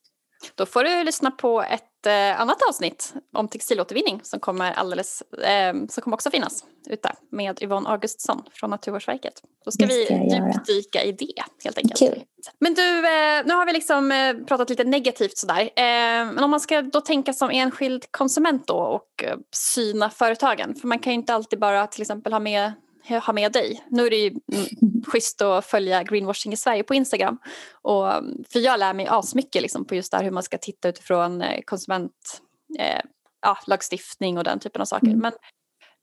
[0.56, 5.74] Då får du lyssna på ett eh, annat avsnitt om textilåtervinning som kommer, alldeles, eh,
[5.90, 9.34] som kommer också finnas ute med Yvonne Augustsson från Naturvårdsverket.
[9.66, 12.00] Då ska, ska vi djupdyka i det helt enkelt.
[12.00, 12.24] Kul.
[12.60, 15.62] Men du, eh, nu har vi liksom eh, pratat lite negativt sådär.
[15.62, 20.76] Eh, men om man ska då tänka som enskild konsument då och eh, syna företagen,
[20.76, 22.74] för man kan ju inte alltid bara till exempel ha med
[23.10, 23.84] ha med dig.
[23.90, 24.34] Nu är det ju
[25.08, 27.38] schysst att följa greenwashing i Sverige på Instagram.
[27.72, 28.06] Och,
[28.50, 31.62] för jag lär mig asmycket liksom på just där hur man ska titta utifrån eh,
[31.66, 35.08] konsumentlagstiftning eh, ja, och den typen av saker.
[35.08, 35.20] Mm.
[35.20, 35.34] Men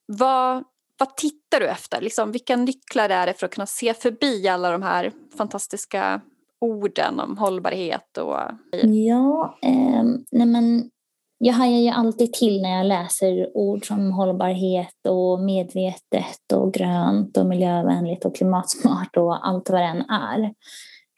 [0.07, 0.65] vad,
[0.99, 2.01] vad tittar du efter?
[2.01, 6.21] Liksom, vilka nycklar är det för att kunna se förbi alla de här fantastiska
[6.61, 8.19] orden om hållbarhet?
[8.19, 8.39] Och...
[8.83, 10.91] Ja, eh, nej men
[11.39, 17.37] jag hajar ju alltid till när jag läser ord som hållbarhet och medvetet och grönt
[17.37, 20.55] och miljövänligt och klimatsmart och allt vad det än är.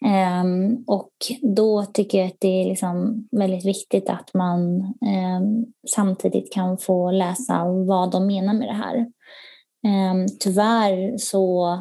[0.04, 6.52] Um, och då tycker jag att det är liksom väldigt viktigt att man um, samtidigt
[6.52, 8.96] kan få läsa vad de menar med det här.
[10.12, 11.78] Um, tyvärr så,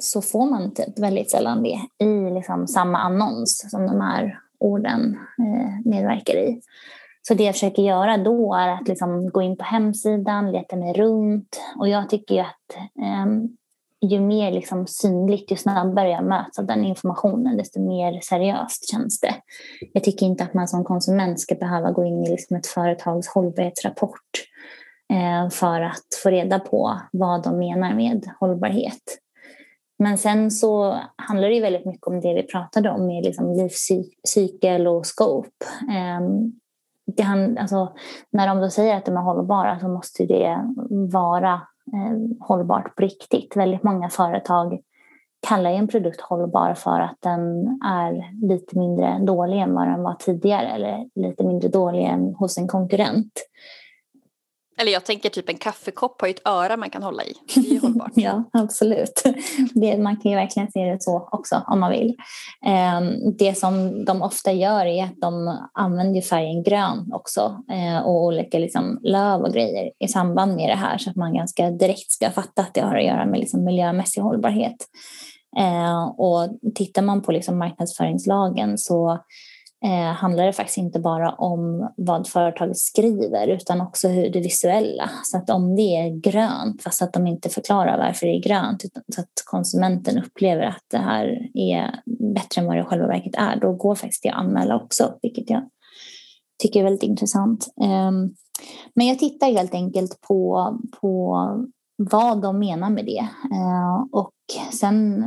[0.00, 5.18] så får man typ väldigt sällan det i liksom samma annons som de här orden
[5.40, 6.60] uh, medverkar i.
[7.28, 10.92] Så det jag försöker göra då är att liksom gå in på hemsidan, leta mig
[10.92, 11.60] runt.
[11.76, 13.26] Och jag tycker att eh,
[14.00, 19.20] ju mer liksom synligt, ju snabbare jag möts av den informationen, desto mer seriöst känns
[19.20, 19.34] det.
[19.92, 23.28] Jag tycker inte att man som konsument ska behöva gå in i liksom ett företags
[23.28, 24.30] hållbarhetsrapport
[25.12, 29.18] eh, för att få reda på vad de menar med hållbarhet.
[29.98, 34.86] Men sen så handlar det väldigt mycket om det vi pratade om med liksom livscykel
[34.86, 35.66] och scope.
[35.88, 36.20] Eh,
[37.06, 37.92] det han, alltså,
[38.30, 40.58] när de då säger att de är hållbara så måste det
[41.12, 41.52] vara
[41.92, 43.56] eh, hållbart på riktigt.
[43.56, 44.80] Väldigt många företag
[45.48, 50.14] kallar en produkt hållbar för att den är lite mindre dålig än vad den var
[50.14, 53.32] tidigare eller lite mindre dålig än hos en konkurrent.
[54.80, 57.34] Eller jag tänker typ en kaffekopp har ju ett öra man kan hålla i.
[57.54, 58.12] Det är ju hållbart.
[58.14, 59.22] ja, absolut.
[59.74, 62.14] Det, man kan ju verkligen se det så också om man vill.
[62.66, 63.00] Eh,
[63.38, 68.58] det som de ofta gör är att de använder färgen grön också eh, och olika
[68.58, 72.30] liksom, löv och grejer i samband med det här så att man ganska direkt ska
[72.30, 74.76] fatta att det har att göra med liksom, miljömässig hållbarhet.
[75.58, 79.18] Eh, och tittar man på liksom, marknadsföringslagen så
[79.86, 85.10] eh, handlar det faktiskt inte bara om vad företaget skriver utan också hur det visuella.
[85.24, 88.82] Så att om det är grönt, fast att de inte förklarar varför det är grönt
[89.14, 92.00] så att konsumenten upplever att det här är
[92.34, 95.50] bättre än vad det själva verket är, då går faktiskt det att anmäla också, vilket
[95.50, 95.62] jag
[96.62, 97.66] tycker är väldigt intressant.
[97.82, 98.10] Eh,
[98.94, 100.70] men jag tittar helt enkelt på,
[101.00, 101.36] på
[101.96, 103.28] vad de menar med det.
[103.52, 104.32] Eh, och
[104.72, 105.24] sen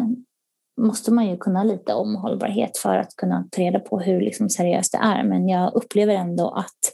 [0.79, 4.49] måste man ju kunna lite om hållbarhet för att kunna ta reda på hur liksom
[4.49, 5.23] seriöst det är.
[5.23, 6.93] Men jag upplever ändå att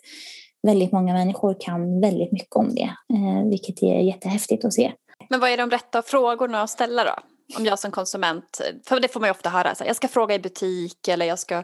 [0.67, 4.91] väldigt många människor kan väldigt mycket om det, eh, vilket är jättehäftigt att se.
[5.29, 7.13] Men vad är de rätta frågorna att ställa då?
[7.57, 10.07] Om jag som konsument, för det får man ju ofta höra, så här, jag ska
[10.07, 11.63] fråga i butik eller jag ska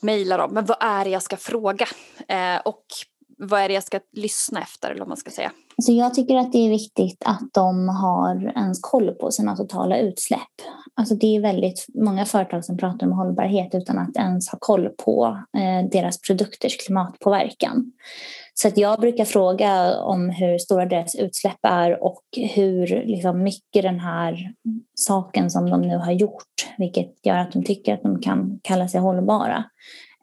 [0.00, 1.86] mejla dem, men vad är det jag ska fråga?
[2.28, 2.84] Eh, och
[3.46, 5.50] vad är det jag ska lyssna efter eller vad man ska säga?
[5.82, 9.98] Så jag tycker att det är viktigt att de har ens koll på sina totala
[9.98, 10.40] utsläpp.
[10.94, 14.88] Alltså det är väldigt många företag som pratar om hållbarhet utan att ens ha koll
[14.88, 17.92] på eh, deras produkters klimatpåverkan.
[18.54, 22.22] Så att jag brukar fråga om hur stora deras utsläpp är och
[22.54, 24.52] hur liksom, mycket den här
[24.94, 28.88] saken som de nu har gjort, vilket gör att de tycker att de kan kalla
[28.88, 29.64] sig hållbara,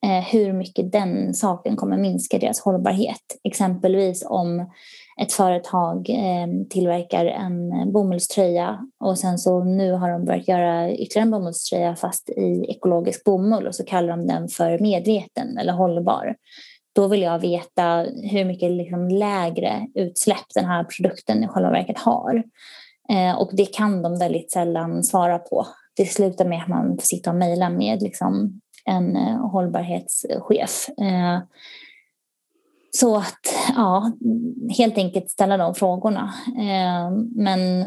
[0.05, 3.39] Eh, hur mycket den saken kommer minska deras hållbarhet.
[3.43, 4.71] Exempelvis om
[5.21, 11.25] ett företag eh, tillverkar en bomullströja och sen så nu har de börjat göra ytterligare
[11.25, 16.35] en bomullströja fast i ekologisk bomull och så kallar de den för medveten eller hållbar.
[16.95, 21.99] Då vill jag veta hur mycket liksom lägre utsläpp den här produkten i själva verket
[21.99, 22.43] har.
[23.09, 25.67] Eh, och det kan de väldigt sällan svara på.
[25.95, 30.89] Det slutar med att man får sitta och mejla med liksom en eh, hållbarhetschef.
[30.89, 31.39] Eh,
[32.93, 34.11] så att, ja,
[34.77, 36.33] helt enkelt ställa de frågorna.
[36.47, 37.79] Eh, men...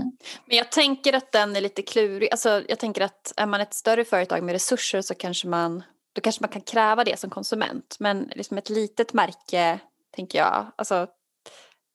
[0.46, 2.28] men jag tänker att den är lite klurig.
[2.30, 6.20] Alltså, jag tänker att är man ett större företag med resurser så kanske man, då
[6.20, 7.96] kanske man kan kräva det som konsument.
[8.00, 9.78] Men liksom ett litet märke,
[10.16, 11.06] tänker jag, alltså,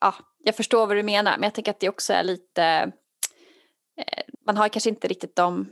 [0.01, 2.91] ja, jag förstår vad du menar, men jag tänker att det också är lite,
[4.45, 5.69] man har kanske inte riktigt de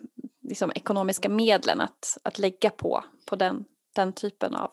[0.48, 3.64] liksom, ekonomiska medlen att, att lägga på, på den,
[3.96, 4.70] den typen av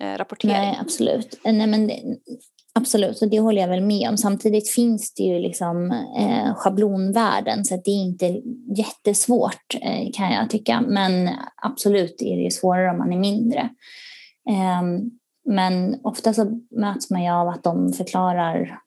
[0.00, 0.54] eh, rapportering.
[0.54, 1.40] Nej, absolut.
[1.44, 2.02] Eh, nej, men det,
[2.74, 4.16] absolut, och det håller jag väl med om.
[4.16, 8.40] Samtidigt finns det ju liksom eh, schablonvärden så det är inte
[8.76, 10.80] jättesvårt eh, kan jag tycka.
[10.80, 11.30] Men
[11.62, 13.60] absolut är det svårare om man är mindre.
[14.50, 14.82] Eh,
[15.44, 18.81] men ofta så möts man ju av att de förklarar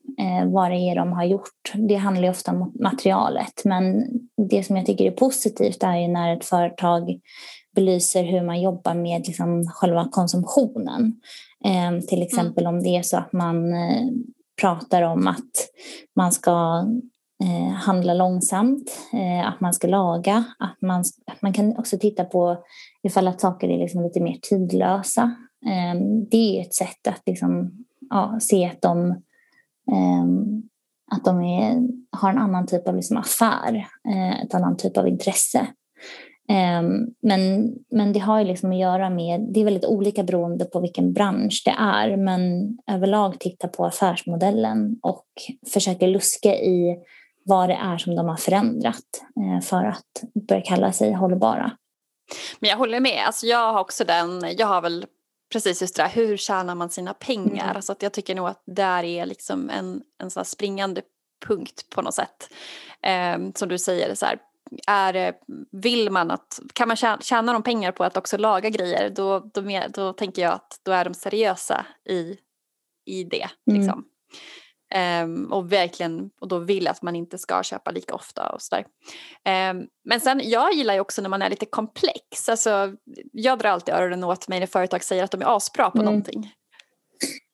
[0.46, 1.74] vad det är de har gjort.
[1.74, 3.66] Det handlar ju ofta om materialet.
[3.66, 4.06] Men
[4.50, 7.20] det som jag tycker är positivt är när ett företag
[7.76, 11.14] belyser hur man jobbar med liksom själva konsumtionen.
[11.66, 12.28] Eh, till mm.
[12.28, 14.08] exempel om det är så att man eh,
[14.62, 15.70] pratar om att
[16.16, 16.86] man ska
[17.44, 22.26] eh, handla långsamt, eh, att man ska laga, att man, att man kan också titta
[22.26, 22.58] på
[23.04, 25.36] ifall att saker är liksom lite mer tidlösa.
[26.32, 27.72] Det är ett sätt att liksom,
[28.10, 29.22] ja, se att de,
[29.92, 30.64] Ehm,
[31.12, 35.08] att de är, har en annan typ av liksom affär, eh, ett annan typ av
[35.08, 35.68] intresse.
[36.50, 40.66] Ehm, men, men det har ju liksom att göra med, det är väldigt olika beroende
[40.66, 42.42] på vilken bransch det är, men
[42.92, 45.26] överlag titta på affärsmodellen och
[45.74, 46.98] försöka luska i
[47.46, 51.72] vad det är som de har förändrat eh, för att börja kalla sig hållbara.
[52.60, 55.06] Men jag håller med, alltså jag har också den, jag har väl
[55.52, 57.64] precis just det där, hur tjänar man sina pengar?
[57.64, 57.76] Mm.
[57.76, 61.02] Alltså att jag tycker nog att där är liksom en, en sån springande
[61.48, 62.54] punkt på något sätt.
[63.02, 64.40] Eh, som du säger, så här,
[64.88, 65.34] är,
[65.72, 69.40] vill man att, kan man tjäna, tjäna de pengar på att också laga grejer då,
[69.40, 72.38] då, då tänker jag att då är de seriösa i,
[73.06, 73.48] i det.
[73.72, 74.04] Mm.
[75.24, 78.86] Um, och verkligen, och då vill att man inte ska köpa lika ofta och sådär.
[79.72, 82.50] Um, men sen, jag gillar ju också när man är lite komplex.
[82.50, 82.94] Alltså,
[83.32, 86.06] jag drar alltid öronen åt mig när företag säger att de är asbra på mm.
[86.06, 86.52] någonting.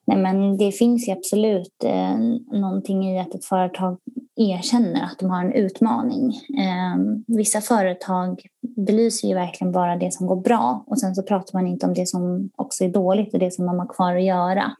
[0.07, 2.17] Nej, men det finns ju absolut eh,
[2.59, 3.97] någonting i att ett företag
[4.35, 6.31] erkänner att de har en utmaning.
[6.59, 6.95] Eh,
[7.27, 8.41] vissa företag
[8.87, 11.93] belyser ju verkligen bara det som går bra och sen så pratar man inte om
[11.93, 14.71] det som också är dåligt och det som de har kvar att göra.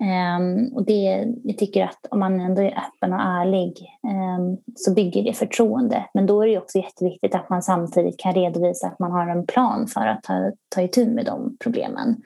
[0.00, 4.94] Um, och det, jag tycker att om man ändå är öppen och ärlig um, så
[4.94, 6.04] bygger det förtroende.
[6.14, 9.46] Men då är det också jätteviktigt att man samtidigt kan redovisa att man har en
[9.46, 12.22] plan för att ta, ta itu med de problemen.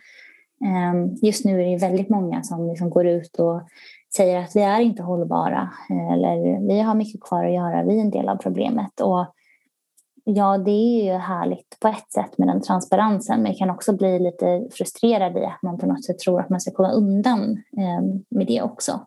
[0.60, 3.62] Um, just nu är det väldigt många som liksom går ut och
[4.16, 7.96] säger att vi är inte hållbara eh, eller vi har mycket kvar att göra, vi
[7.96, 9.00] är en del av problemet.
[9.00, 9.26] Och
[10.24, 13.92] Ja, det är ju härligt på ett sätt med den transparensen men jag kan också
[13.92, 17.50] bli lite frustrerad i att man på något sätt tror att man ska komma undan
[17.52, 19.06] eh, med det också.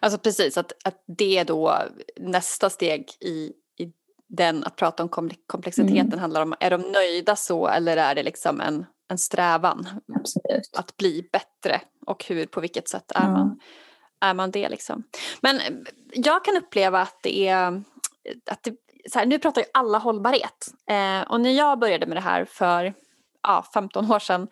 [0.00, 1.78] Alltså precis, att, att det är då
[2.20, 3.92] nästa steg i, i
[4.28, 5.08] den att prata om
[5.46, 6.18] komplexiteten mm.
[6.18, 10.70] handlar om, är de nöjda så eller är det liksom en, en strävan Absolut.
[10.76, 13.30] att bli bättre och hur, på vilket sätt är, ja.
[13.30, 13.60] man,
[14.20, 15.02] är man det liksom.
[15.40, 15.60] Men
[16.12, 17.82] jag kan uppleva att det är
[18.50, 18.74] att det,
[19.14, 20.68] här, nu pratar ju alla hållbarhet.
[20.88, 22.94] Eh, och när jag började med det här för
[23.42, 24.48] ja, 15 år sedan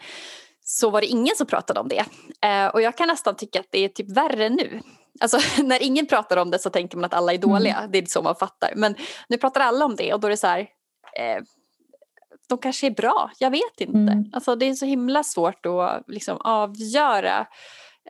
[0.65, 2.05] så var det ingen som pratade om det.
[2.47, 4.81] Eh, och jag kan nästan tycka att det är typ värre nu.
[5.21, 7.91] Alltså när ingen pratar om det så tänker man att alla är dåliga, mm.
[7.91, 8.73] det är så man fattar.
[8.77, 8.95] Men
[9.29, 10.61] nu pratar alla om det och då är det så här,
[11.17, 11.43] eh,
[12.49, 14.13] de kanske är bra, jag vet inte.
[14.13, 14.25] Mm.
[14.33, 17.47] Alltså det är så himla svårt att liksom avgöra.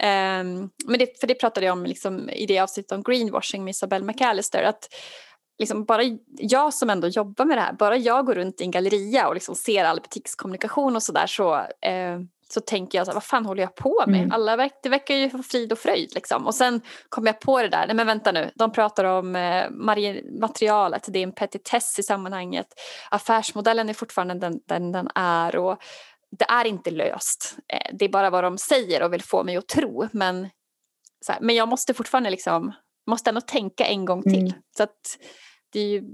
[0.02, 3.70] Um, men det, för det pratade jag om liksom, i det avsnittet om greenwashing med
[3.70, 4.62] Isabelle McAllister.
[4.62, 4.88] Att
[5.60, 6.02] liksom bara
[6.38, 9.34] jag som ändå jobbar med det här, bara jag går runt i en galleria och
[9.34, 13.46] liksom ser all butikskommunikation och sådär så, eh, så tänker jag så här, vad fan
[13.46, 14.20] håller jag på med?
[14.20, 14.32] Mm.
[14.32, 16.46] Alla verk, det verkar ju få frid och fröjd liksom.
[16.46, 19.70] Och sen kom jag på det där, nej men vänta nu, de pratar om eh,
[20.40, 22.66] materialet, det är en petitess i sammanhanget.
[23.10, 25.78] Affärsmodellen är fortfarande den, den den är och
[26.38, 27.56] det är inte löst.
[27.72, 30.08] Eh, det är bara vad de säger och vill få mig att tro.
[30.12, 30.48] Men,
[31.28, 32.72] här, men jag måste fortfarande liksom,
[33.06, 34.46] måste ändå tänka en gång till.
[34.46, 34.52] Mm.
[34.76, 35.18] Så att,
[35.72, 36.04] det är ju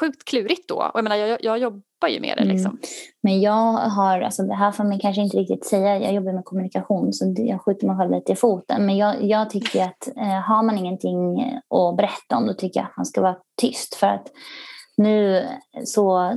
[0.00, 0.74] sjukt klurigt då.
[0.74, 2.42] Och jag menar, jag, jag jobbar ju med det.
[2.42, 2.54] Mm.
[2.54, 2.70] Liksom.
[2.70, 2.80] Mm.
[3.22, 6.44] Men jag har, alltså det här får man kanske inte riktigt säga, jag jobbar med
[6.44, 8.86] kommunikation så jag skjuter mig själv lite i foten.
[8.86, 11.40] Men jag, jag tycker att eh, har man ingenting
[11.74, 13.94] att berätta om då tycker jag att man ska vara tyst.
[13.94, 14.26] För att
[14.96, 15.46] nu
[15.84, 16.34] så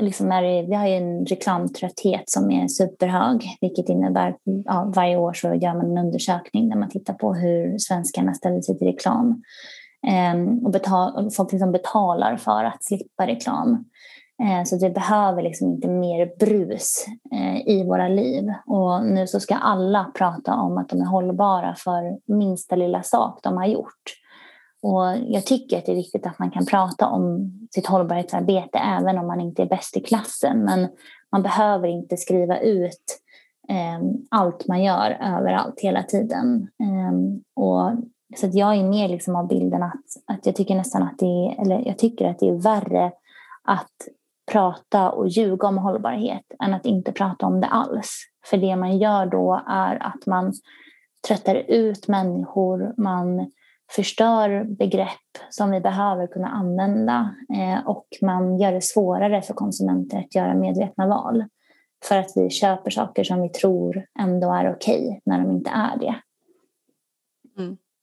[0.00, 5.16] liksom är det, vi har ju en reklamtrötthet som är superhög vilket innebär ja, varje
[5.16, 8.86] år så gör man en undersökning där man tittar på hur svenskarna ställer sig till
[8.86, 9.42] reklam.
[10.06, 13.84] Ehm, och betal, folk liksom betalar för att slippa reklam.
[14.42, 18.52] Ehm, så vi behöver liksom inte mer brus eh, i våra liv.
[18.66, 23.40] Och nu så ska alla prata om att de är hållbara för minsta lilla sak
[23.42, 24.20] de har gjort.
[24.82, 29.18] Och jag tycker att det är viktigt att man kan prata om sitt hållbarhetsarbete även
[29.18, 30.64] om man inte är bäst i klassen.
[30.64, 30.88] Men
[31.32, 33.20] man behöver inte skriva ut
[33.68, 36.68] ehm, allt man gör överallt hela tiden.
[37.56, 37.92] Och
[38.36, 41.26] så att jag är mer liksom av bilden att, att jag tycker nästan att det
[41.26, 43.12] är, eller jag tycker att det är värre
[43.64, 44.08] att
[44.52, 48.24] prata och ljuga om hållbarhet än att inte prata om det alls.
[48.46, 50.52] För det man gör då är att man
[51.28, 53.50] tröttar ut människor, man
[53.92, 60.18] förstör begrepp som vi behöver kunna använda eh, och man gör det svårare för konsumenter
[60.18, 61.44] att göra medvetna val.
[62.08, 65.70] För att vi köper saker som vi tror ändå är okej okay, när de inte
[65.70, 66.14] är det.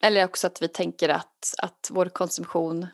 [0.01, 2.87] Eller också att vi tänker att, att vår konsumtion,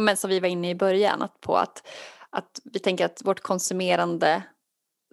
[0.00, 1.88] men som vi var inne i början, att på att,
[2.30, 4.42] att vi tänker att vårt konsumerande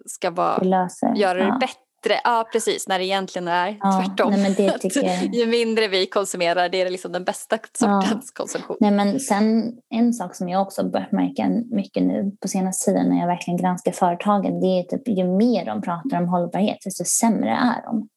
[0.06, 1.58] ska vara, löser, göra det ja.
[1.60, 2.20] bättre.
[2.24, 4.32] Ja, precis, när det egentligen är ja, tvärtom.
[4.32, 5.34] Nej, jag...
[5.34, 8.34] Ju mindre vi konsumerar, det är liksom den bästa sortens ja.
[8.34, 8.76] konsumtion.
[8.80, 13.08] Nej, men sen en sak som jag också börjat märka mycket nu på senaste tiden
[13.08, 17.04] när jag verkligen granskar företagen, det är typ ju mer de pratar om hållbarhet, desto
[17.04, 18.08] sämre är de.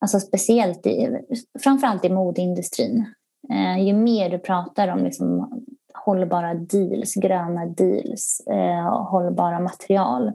[0.00, 1.20] Alltså speciellt i,
[1.62, 3.06] framförallt i modeindustrin.
[3.50, 5.50] Eh, ju mer du pratar om liksom
[5.94, 10.26] hållbara deals, gröna deals, eh, hållbara material,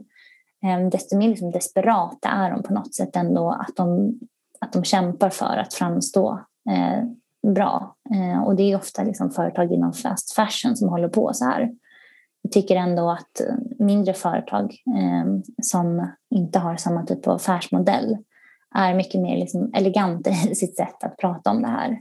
[0.64, 4.18] eh, desto mer liksom desperata är de på något sätt ändå att de,
[4.60, 7.04] att de kämpar för att framstå eh,
[7.52, 7.96] bra.
[8.14, 11.70] Eh, och det är ofta liksom företag inom fast fashion som håller på så här.
[12.42, 13.40] Jag tycker ändå att
[13.78, 18.16] mindre företag eh, som inte har samma typ av affärsmodell
[18.74, 22.00] är mycket mer liksom eleganta i sitt sätt att prata om det här.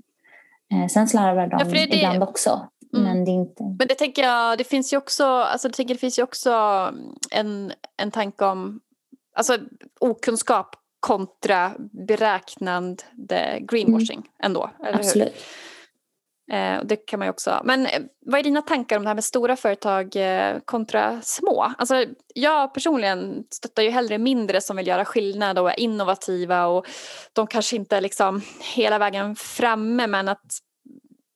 [0.72, 2.68] Eh, sen slarvar de ja, det, ibland också.
[2.94, 3.06] Mm.
[3.06, 3.64] Men det inte...
[3.64, 6.52] Men det tänker jag, det finns ju också, alltså det, tänker, det finns ju också
[7.32, 8.80] en, en tanke om
[9.36, 9.58] alltså,
[10.00, 13.04] okunskap kontra beräknande
[13.60, 14.30] greenwashing mm.
[14.44, 14.70] ändå.
[14.84, 15.28] Eller Absolut.
[15.28, 15.34] Hur?
[16.52, 17.62] Eh, det kan man ju också.
[17.64, 21.74] Men eh, vad är dina tankar om det här med stora företag eh, kontra små?
[21.78, 26.88] Alltså, jag personligen stöttar ju hellre mindre som vill göra skillnad och är innovativa och
[27.34, 28.42] de kanske inte är liksom
[28.76, 30.58] hela vägen framme men att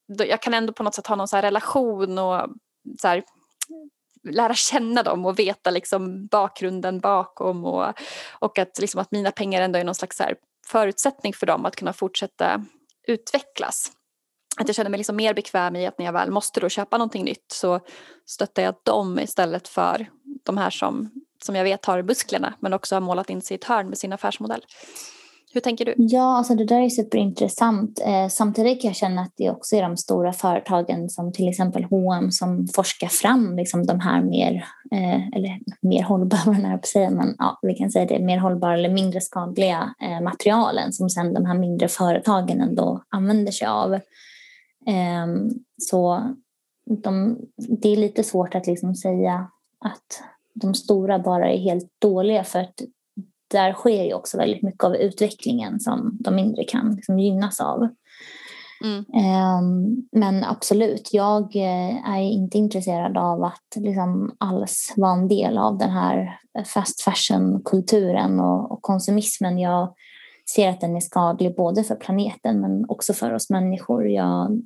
[0.07, 2.49] jag kan ändå på något sätt ha någon så relation och
[3.01, 3.23] så här,
[4.29, 7.93] lära känna dem och veta liksom bakgrunden bakom och,
[8.39, 10.23] och att, liksom att mina pengar ändå är någon slags så
[10.67, 12.65] förutsättning för dem att kunna fortsätta
[13.07, 13.91] utvecklas.
[14.57, 16.97] Att jag känner mig liksom mer bekväm i att när jag väl måste då köpa
[16.97, 17.79] någonting nytt så
[18.25, 20.07] stöttar jag dem istället för
[20.43, 21.11] de här som,
[21.43, 23.97] som jag vet har musklerna men också har målat in sig i ett hörn med
[23.97, 24.61] sin affärsmodell.
[25.55, 25.93] Hur tänker du?
[25.97, 28.01] Ja, alltså det där är superintressant.
[28.05, 31.83] Eh, samtidigt kan jag känna att det också är de stora företagen som till exempel
[31.83, 37.59] H&M som forskar fram liksom de här mer, eh, eller mer hållbara, säga, men ja,
[37.61, 41.57] vi kan säga det, mer hållbara eller mindre skadliga eh, materialen som sen de här
[41.57, 43.99] mindre företagen ändå använder sig av.
[44.87, 46.33] Eh, så
[46.85, 50.23] de, det är lite svårt att liksom säga att
[50.53, 52.81] de stora bara är helt dåliga för att
[53.47, 57.87] där sker ju också väldigt mycket av utvecklingen som de mindre kan liksom gynnas av.
[58.83, 59.05] Mm.
[59.59, 65.57] Um, men absolut, jag eh, är inte intresserad av att liksom alls vara en del
[65.57, 66.39] av den här
[66.73, 69.59] fast fashion-kulturen och konsumismen.
[69.59, 69.93] Jag
[70.55, 74.09] ser att den är skadlig både för planeten men också för oss människor.
[74.09, 74.61] Jag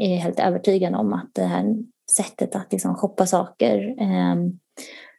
[0.00, 1.76] är helt övertygad om att det här
[2.16, 4.58] sättet att liksom shoppa saker ehm,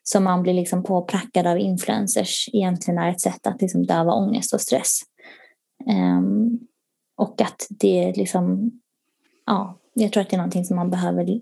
[0.03, 4.53] som man blir liksom påprackad av influencers egentligen är ett sätt att liksom döva ångest
[4.53, 4.99] och stress.
[5.89, 6.59] Um,
[7.17, 8.71] och att det är liksom,
[9.45, 11.41] ja, jag tror att det är någonting som man behöver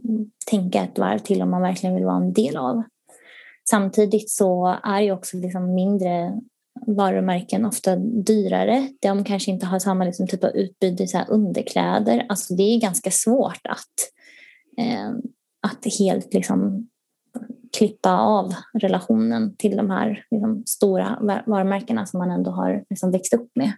[0.50, 2.84] tänka ett varv till om man verkligen vill vara en del av.
[3.70, 6.40] Samtidigt så är ju också liksom mindre
[6.88, 8.90] varumärken ofta dyrare.
[9.02, 12.26] De kanske inte har samma liksom typ av utbud i så underkläder.
[12.30, 13.94] Alltså det är ganska svårt att,
[14.78, 15.10] eh,
[15.68, 16.88] att helt liksom
[17.78, 23.34] klippa av relationen till de här liksom, stora varumärkena som man ändå har liksom, växt
[23.34, 23.72] upp med.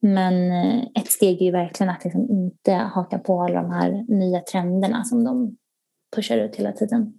[0.00, 4.04] Men eh, ett steg är ju verkligen att liksom inte haka på alla de här
[4.08, 5.56] nya trenderna som de
[6.16, 7.12] pushar ut hela tiden.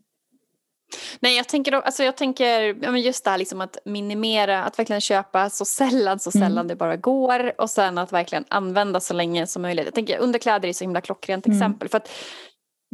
[1.20, 5.50] Nej, jag tänker, alltså jag tänker just det här liksom att minimera, att verkligen köpa
[5.50, 6.68] så sällan, så sällan mm.
[6.68, 9.86] det bara går och sen att verkligen använda så länge som möjligt.
[9.86, 11.58] Jag tänker underkläder är så himla klockrent mm.
[11.58, 12.10] exempel för att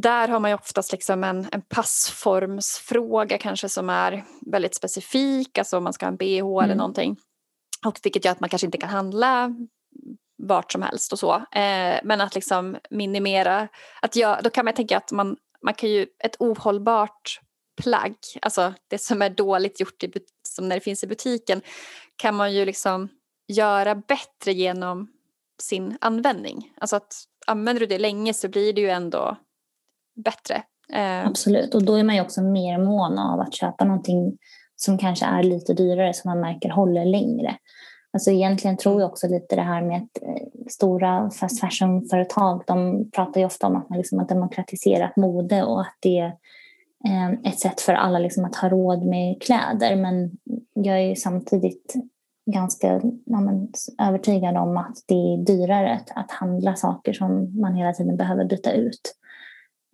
[0.01, 5.77] där har man ju oftast liksom en, en passformsfråga kanske som är väldigt specifik, alltså
[5.77, 6.63] om man ska ha en bh mm.
[6.63, 7.17] eller någonting.
[7.85, 9.55] Och vilket gör att man kanske inte kan handla
[10.43, 11.35] vart som helst och så.
[11.35, 13.67] Eh, men att liksom minimera,
[14.01, 17.39] att jag, då kan man tänka att man, man kan ju, ett ohållbart
[17.81, 20.11] plagg, alltså det som är dåligt gjort i,
[20.47, 21.61] som när det finns i butiken,
[22.15, 23.09] kan man ju liksom
[23.47, 25.07] göra bättre genom
[25.61, 26.73] sin användning.
[26.77, 27.13] Alltså att
[27.47, 29.37] använder du det länge så blir det ju ändå
[30.15, 30.63] bättre.
[30.93, 34.37] Eh, Absolut, och då är man ju också mer mån av att köpa någonting
[34.75, 37.55] som kanske är lite dyrare som man märker håller längre.
[38.13, 43.09] Alltså egentligen tror jag också lite det här med att eh, stora fast fashion-företag de
[43.11, 46.33] pratar ju ofta om att man liksom har demokratiserat mode och att det
[47.07, 49.95] Eh, ett sätt för alla liksom att ha råd med kläder.
[49.95, 50.31] Men
[50.73, 51.93] jag är samtidigt
[52.51, 57.75] ganska ja, men, övertygad om att det är dyrare att, att handla saker som man
[57.75, 59.15] hela tiden behöver byta ut.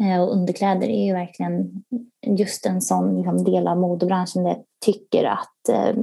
[0.04, 1.84] Eh, och underkläder är ju verkligen
[2.26, 5.96] just en sån liksom, del av modebranschen där jag tycker att eh,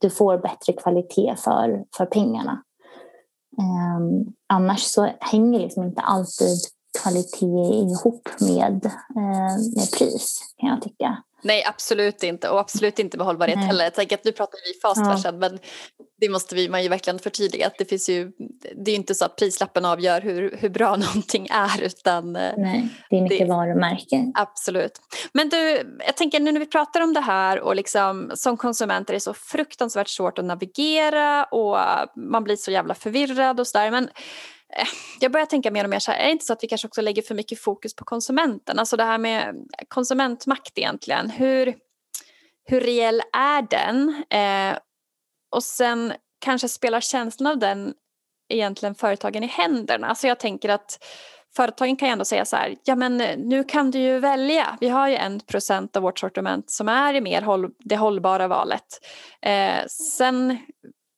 [0.00, 2.62] du får bättre kvalitet för, för pengarna.
[3.58, 6.58] Eh, annars så hänger liksom inte alltid
[7.04, 11.16] kvalitet ihop med, eh, med pris kan jag tycka.
[11.44, 12.48] Nej, absolut inte.
[12.48, 13.66] Och absolut inte med hållbarhet Nej.
[13.66, 13.84] heller.
[13.84, 15.16] Jag tänker att nu pratar vi fast ja.
[15.16, 15.58] fashion, men
[16.20, 17.66] det måste vi, man ju verkligen förtydliga.
[17.66, 18.32] Att det, finns ju,
[18.84, 21.82] det är inte så att prislappen avgör hur, hur bra någonting är.
[21.82, 24.32] Utan eh, Nej, det är mycket det, varumärken.
[24.34, 25.00] Absolut.
[25.32, 29.12] Men du, jag tänker nu när vi pratar om det här och liksom, som konsumenter
[29.12, 31.78] är det så fruktansvärt svårt att navigera och
[32.16, 33.90] man blir så jävla förvirrad och sådär.
[33.90, 34.08] Men
[34.76, 34.86] Eh,
[35.20, 36.88] jag börjar tänka mer och mer så här, är det inte så att vi kanske
[36.88, 38.78] också lägger för mycket fokus på konsumenten?
[38.78, 39.54] Alltså det här med
[39.88, 41.74] konsumentmakt egentligen, hur,
[42.64, 44.24] hur reell är den?
[44.30, 44.78] Eh,
[45.50, 46.12] och sen
[46.44, 47.94] kanske spelar känslan av den
[48.48, 50.06] egentligen företagen i händerna?
[50.06, 51.04] Alltså jag tänker att
[51.56, 54.78] företagen kan ju ändå säga så här, ja men nu kan du ju välja.
[54.80, 59.00] Vi har ju en procent av vårt sortiment som är mer håll, det hållbara valet.
[59.42, 60.58] Eh, sen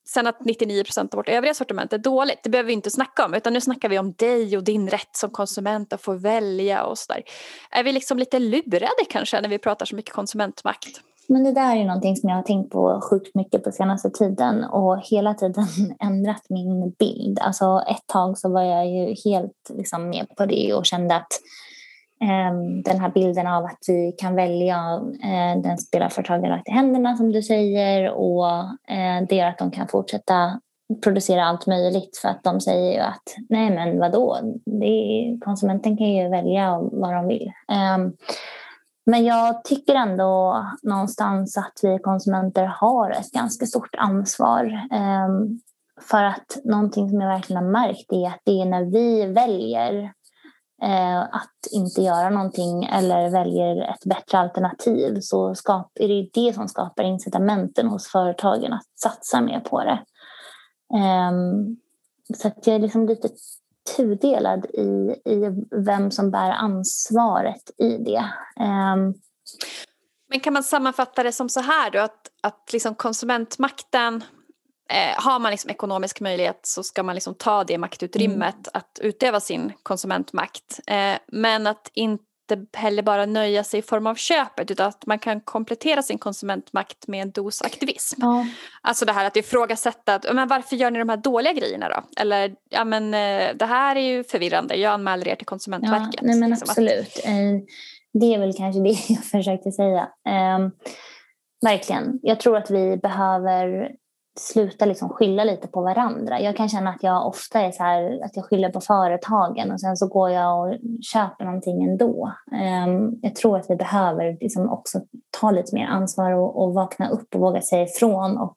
[0.08, 3.24] Sen att 99 procent av vårt övriga sortiment är dåligt, det behöver vi inte snacka
[3.24, 3.34] om.
[3.34, 6.98] Utan nu snackar vi om dig och din rätt som konsument att få välja och
[6.98, 7.22] sådär.
[7.70, 11.00] Är vi liksom lite lurade kanske när vi pratar så mycket konsumentmakt?
[11.28, 14.64] Men det där är någonting som jag har tänkt på sjukt mycket på senaste tiden
[14.64, 15.66] och hela tiden
[16.00, 17.38] ändrat min bild.
[17.38, 21.40] Alltså ett tag så var jag ju helt liksom med på det och kände att
[22.20, 24.76] Ehm, den här bilden av att vi kan välja
[25.22, 28.48] eh, den den spelarföretagen rakt i händerna som du säger och
[28.88, 30.60] eh, det gör att de kan fortsätta
[31.02, 35.96] producera allt möjligt för att de säger ju att nej men vadå, det är, konsumenten
[35.96, 37.52] kan ju välja vad de vill.
[37.72, 38.12] Ehm,
[39.06, 44.88] men jag tycker ändå någonstans att vi konsumenter har ett ganska stort ansvar.
[44.92, 45.60] Ehm,
[46.00, 50.12] för att någonting som jag verkligen har märkt är att det är när vi väljer
[50.82, 56.54] Eh, att inte göra någonting eller väljer ett bättre alternativ så skap, är det det
[56.54, 60.04] som skapar incitamenten hos företagen att satsa mer på det.
[60.98, 61.76] Ehm,
[62.34, 63.28] så att jag är liksom lite
[63.96, 68.24] tudelad i, i vem som bär ansvaret i det.
[68.60, 69.14] Ehm.
[70.28, 74.24] Men kan man sammanfatta det som så här då att, att liksom konsumentmakten
[74.88, 78.70] eh, har man liksom ekonomisk möjlighet så ska man liksom ta det maktutrymmet mm.
[78.72, 80.80] att utöva sin konsumentmakt.
[80.86, 82.24] Eh, men att inte
[82.72, 87.06] heller bara nöja sig i form av köpet utan att man kan komplettera sin konsumentmakt
[87.06, 88.20] med en dos aktivism.
[88.22, 88.46] Ja.
[88.80, 92.20] Alltså det här att ifrågasätta, att, men varför gör ni de här dåliga grejerna då?
[92.20, 96.20] Eller ja men eh, det här är ju förvirrande, jag anmäler er till Konsumentverket.
[96.22, 97.18] Ja, nej men liksom absolut.
[97.18, 97.24] Att...
[97.24, 97.32] Eh,
[98.12, 100.08] det är väl kanske det jag försökte säga.
[100.56, 100.72] Um,
[101.66, 102.18] verkligen.
[102.22, 103.90] Jag tror att vi behöver
[104.38, 106.40] sluta liksom skylla lite på varandra.
[106.40, 109.80] Jag kan känna att jag ofta är så här, att jag skyller på företagen och
[109.80, 110.74] sen så går jag och
[111.12, 112.32] köper någonting ändå.
[112.52, 115.00] Ehm, jag tror att vi behöver liksom också
[115.40, 118.56] ta lite mer ansvar och, och vakna upp och våga säga ifrån och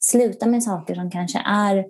[0.00, 1.84] sluta med saker som kanske är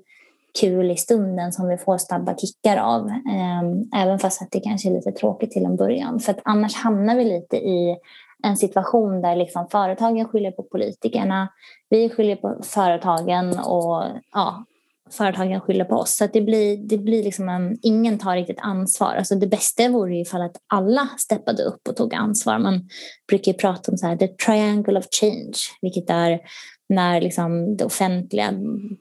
[0.60, 3.08] kul i stunden som vi får snabba kickar av.
[3.08, 6.20] Ehm, även fast att det kanske är lite tråkigt till en början.
[6.20, 7.96] För att annars hamnar vi lite i
[8.42, 11.48] en situation där liksom företagen skyller på politikerna,
[11.90, 14.64] vi skyller på företagen och ja,
[15.10, 16.16] företagen skyller på oss.
[16.16, 19.14] Så det blir, det blir liksom en, ingen tar riktigt ansvar.
[19.14, 22.58] Alltså det bästa vore ju ifall att alla steppade upp och tog ansvar.
[22.58, 22.88] Man
[23.28, 26.40] brukar ju prata om så här, the triangle of change, vilket är
[26.88, 28.52] när liksom det offentliga,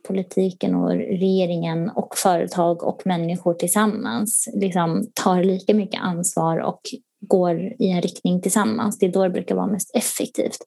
[0.08, 6.80] politiken och regeringen och företag och människor tillsammans liksom tar lika mycket ansvar och
[7.28, 8.98] går i en riktning tillsammans.
[8.98, 10.58] Det är då det brukar vara mest effektivt.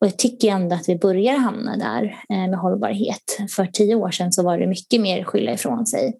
[0.00, 3.38] Och jag tycker ändå att vi börjar hamna där eh, med hållbarhet.
[3.50, 6.18] För tio år sedan så var det mycket mer skylla ifrån sig.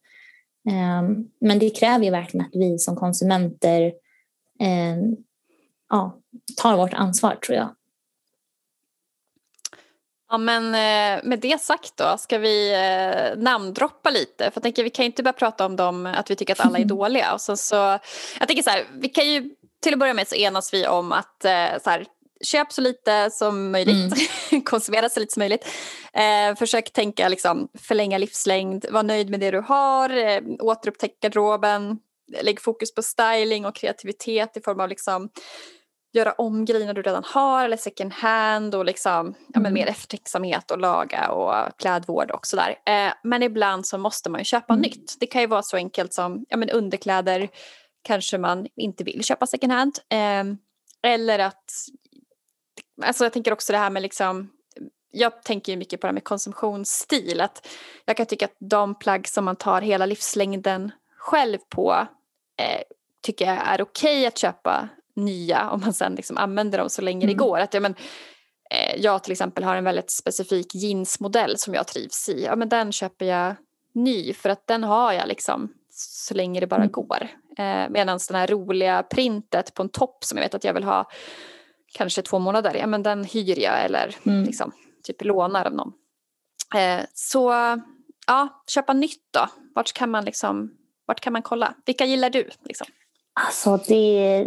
[0.71, 3.93] Ehm, men det kräver ju verkligen att vi som konsumenter
[4.61, 5.17] ehm,
[5.91, 6.19] ja,
[6.57, 7.69] tar vårt ansvar tror jag.
[10.29, 14.45] Ja men eh, med det sagt då ska vi eh, namndroppa lite?
[14.45, 16.61] För jag tänker vi kan ju inte börja prata om dem att vi tycker att
[16.61, 17.33] alla är dåliga.
[17.33, 17.99] Och sen så
[18.39, 19.51] jag tänker så här vi kan ju
[19.83, 21.37] till att börja med så enas vi om att
[21.83, 22.07] så här,
[22.45, 24.14] köp så lite som möjligt,
[24.51, 24.62] mm.
[24.64, 25.66] konsumera så lite som möjligt.
[26.12, 31.99] Eh, försök tänka liksom, förlänga livslängd, var nöjd med det du har, eh, återupptäck garderoben,
[32.43, 35.29] lägg fokus på styling och kreativitet i form av liksom,
[36.13, 39.75] göra om grejerna du redan har eller second hand och liksom, ja, men mm.
[39.75, 42.77] mer eftertänksamhet och laga och klädvård och sådär.
[42.87, 44.83] Eh, men ibland så måste man ju köpa mm.
[44.83, 45.17] nytt.
[45.21, 47.49] Det kan ju vara så enkelt som ja, men underkläder
[48.03, 49.99] kanske man inte vill köpa second hand.
[50.09, 50.45] Eh,
[51.03, 51.71] eller att
[53.05, 54.51] alltså jag tänker också det här med liksom
[55.11, 57.41] jag tänker ju mycket på det här med konsumtionsstil.
[57.41, 57.69] Att
[58.05, 62.07] jag kan tycka att de plagg som man tar hela livslängden själv på
[62.59, 62.83] eh,
[63.23, 67.03] tycker jag är okej okay att köpa nya om man sen liksom använder dem så
[67.03, 67.37] länge mm.
[67.37, 67.59] det går.
[67.59, 67.95] Att, ja, men,
[68.71, 72.45] eh, jag till exempel har en väldigt specifik jeansmodell som jag trivs i.
[72.45, 73.55] Ja, men den köper jag
[73.95, 76.93] ny för att den har jag liksom så länge det bara mm.
[76.93, 77.29] går.
[77.59, 80.85] Eh, Medan den här roliga printet på en topp som jag vet att jag vill
[80.85, 81.09] ha
[81.95, 84.45] kanske två månader, ja men den hyr jag eller mm.
[84.45, 85.93] liksom, typ lånar av någon.
[86.75, 87.55] Eh, så
[88.27, 89.49] ja, köpa nytt då.
[89.75, 90.71] Vart kan man liksom,
[91.07, 91.75] vart kan man kolla?
[91.87, 92.51] Vilka gillar du?
[92.64, 92.87] Liksom?
[93.41, 94.47] Alltså det är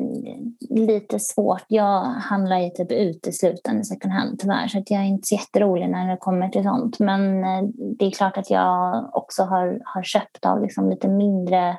[0.70, 1.66] lite svårt.
[1.68, 5.90] Jag handlar ju typ uteslutande second hand tyvärr så att jag är inte så jätterolig
[5.90, 7.00] när det kommer till sånt.
[7.00, 7.70] Men eh,
[8.00, 11.78] det är klart att jag också har, har köpt av liksom lite mindre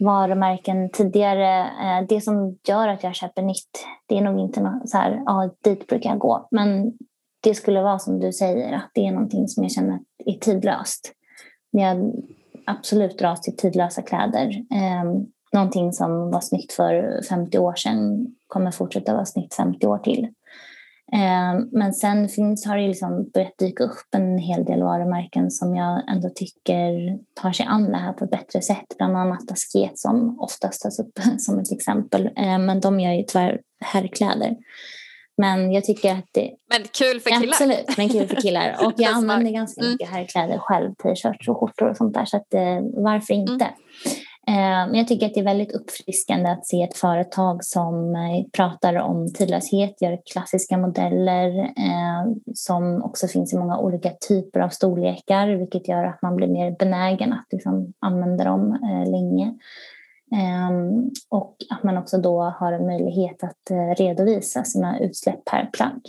[0.00, 1.60] varumärken tidigare.
[1.60, 5.22] Eh, det som gör att jag köper nytt, det är nog inte något så här,
[5.26, 6.48] ja, dit brukar jag gå.
[6.50, 6.92] Men
[7.42, 11.12] det skulle vara som du säger, att det är någonting som jag känner är tidlöst.
[11.70, 12.12] Jag
[12.66, 14.64] absolut dras till tidlösa kläder.
[14.74, 19.98] Ehm, Någonting som var snyggt för 50 år sedan kommer fortsätta vara snyggt 50 år
[19.98, 20.28] till.
[21.12, 25.76] Eh, men sen finns, har det liksom börjat dyka upp en hel del varumärken som
[25.76, 28.94] jag ändå tycker tar sig an det här på ett bättre sätt.
[28.98, 32.26] Bland annat Asket som oftast tas upp som ett exempel.
[32.36, 34.56] Eh, men de gör ju tyvärr herrkläder.
[35.36, 36.50] Men jag tycker att det...
[36.70, 37.52] Men kul för killar.
[37.52, 38.76] Absolut, men kul för killar.
[38.86, 40.20] Och jag använder ganska mycket mm.
[40.20, 42.24] herrkläder själv, t-shirts och skjortor och sånt där.
[42.24, 43.64] Så att, eh, varför inte?
[43.64, 43.74] Mm.
[44.50, 48.50] Eh, men jag tycker att det är väldigt uppfriskande att se ett företag som eh,
[48.52, 54.68] pratar om tidlöshet, gör klassiska modeller eh, som också finns i många olika typer av
[54.68, 59.54] storlekar vilket gör att man blir mer benägen att liksom använda dem länge.
[61.28, 66.02] Och att man också då har en möjlighet att redovisa sina utsläpp per plagg.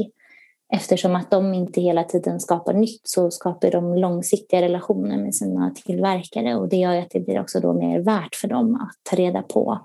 [0.74, 5.72] Eftersom att de inte hela tiden skapar nytt så skapar de långsiktiga relationer med sina
[5.72, 9.16] tillverkare och det gör att det blir också då mer värt för dem att ta
[9.16, 9.80] reda på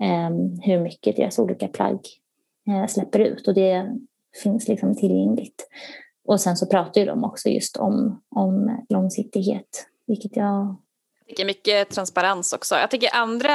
[0.00, 2.00] ehm, hur mycket deras olika plagg
[2.68, 3.98] eh, släpper ut och det
[4.42, 5.68] finns liksom tillgängligt.
[6.24, 10.76] Och sen så pratar ju de också just om, om långsiktighet, vilket jag
[11.30, 12.74] tycker mycket transparens också.
[12.74, 13.52] Jag tycker andra,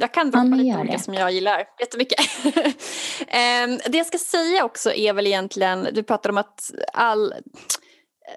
[0.00, 2.20] jag kan droppa lite olika som jag gillar jättemycket.
[3.28, 7.34] Ehm, det jag ska säga också är väl egentligen, du pratar om att all,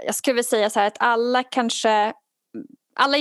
[0.05, 2.13] jag skulle vilja säga så här att alla kanske
[2.95, 3.17] alla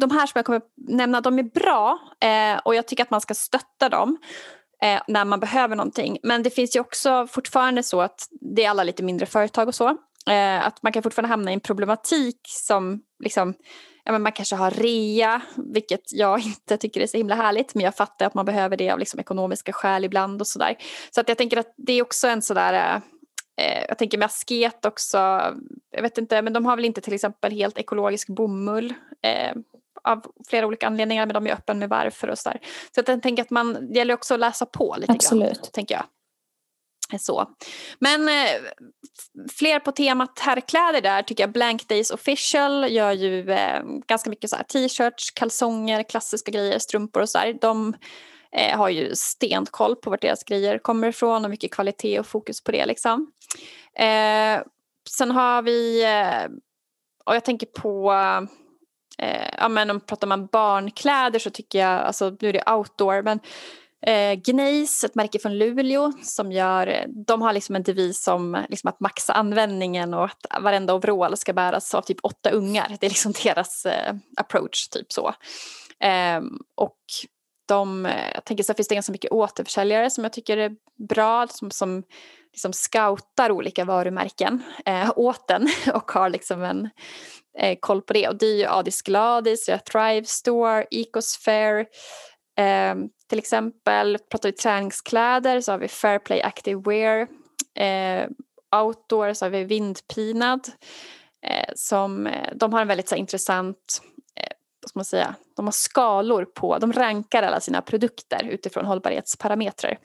[0.00, 3.20] de här som jag kommer nämna, de är bra eh, och jag tycker att man
[3.20, 4.18] ska stötta dem
[4.82, 6.18] eh, när man behöver någonting.
[6.22, 9.74] Men det finns ju också fortfarande så att det är alla lite mindre företag och
[9.74, 9.88] så.
[10.30, 13.54] Eh, att man kan fortfarande hamna i en problematik som liksom
[14.08, 17.74] ja, men man kanske har rea, vilket jag inte tycker är så himla härligt.
[17.74, 20.76] Men jag fattar att man behöver det av liksom ekonomiska skäl ibland och sådär.
[21.10, 23.02] Så att jag tänker att det är också en sådär
[23.60, 25.18] eh, jag tänker med asket också,
[25.90, 29.56] jag vet inte, men de har väl inte till exempel helt ekologisk bomull eh,
[30.04, 32.60] av flera olika anledningar, men de är öppen med varför och sådär.
[32.94, 35.54] Så jag tänker att man, det gäller också att läsa på lite Absolut.
[35.54, 36.04] grann, tänker jag.
[37.20, 37.50] Så.
[37.98, 38.60] Men eh,
[39.58, 44.50] fler på temat herrkläder där tycker jag Blank Days Official gör ju eh, ganska mycket
[44.50, 47.58] så här t-shirts, kalsonger, klassiska grejer, strumpor och sådär.
[47.60, 47.94] De
[48.52, 52.64] eh, har ju stenkoll på vart deras grejer kommer ifrån och mycket kvalitet och fokus
[52.64, 53.32] på det liksom.
[53.98, 54.62] Eh,
[55.10, 56.50] sen har vi, eh,
[57.24, 58.12] och jag tänker på
[59.18, 63.22] eh, ja men om pratar man barnkläder så tycker jag, alltså nu är det outdoor
[63.22, 63.40] men
[64.06, 68.88] Eh, Gneis, ett märke från Luleå som gör, de har liksom en devis om liksom
[68.88, 72.96] att maxa användningen och att varenda overall ska bäras av typ åtta ungar.
[73.00, 75.34] Det är liksom deras eh, approach, typ så.
[76.00, 76.40] Eh,
[76.76, 76.98] och
[77.68, 80.72] de, eh, jag tänker så finns det ganska mycket återförsäljare som jag tycker är
[81.08, 82.02] bra, som, som
[82.52, 86.88] liksom scoutar olika varumärken eh, åt den och har liksom en
[87.58, 88.28] eh, koll på det.
[88.28, 91.86] Och det är ju Adis Gladis, Thrive Store, Ecosphere,
[92.58, 92.94] eh,
[93.28, 97.28] till exempel pratar vi träningskläder så har vi Fairplay Active Wear.
[97.74, 98.28] Eh,
[98.76, 100.60] outdoor så har vi Vindpinad.
[101.46, 104.02] Eh, som, eh, de har en väldigt så här, intressant
[104.40, 104.52] eh,
[104.82, 109.98] vad ska man säga, de har skalor på, de rankar alla sina produkter utifrån hållbarhetsparametrar.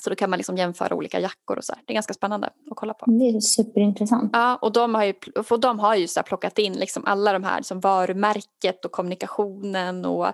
[0.00, 1.82] Så då kan man liksom jämföra olika jackor och så här.
[1.86, 3.10] Det är ganska spännande att kolla på.
[3.10, 4.30] Det är superintressant.
[4.32, 5.14] Ja, och de har ju,
[5.50, 10.04] och de har ju så plockat in liksom alla de här som varumärket och kommunikationen
[10.04, 10.26] och,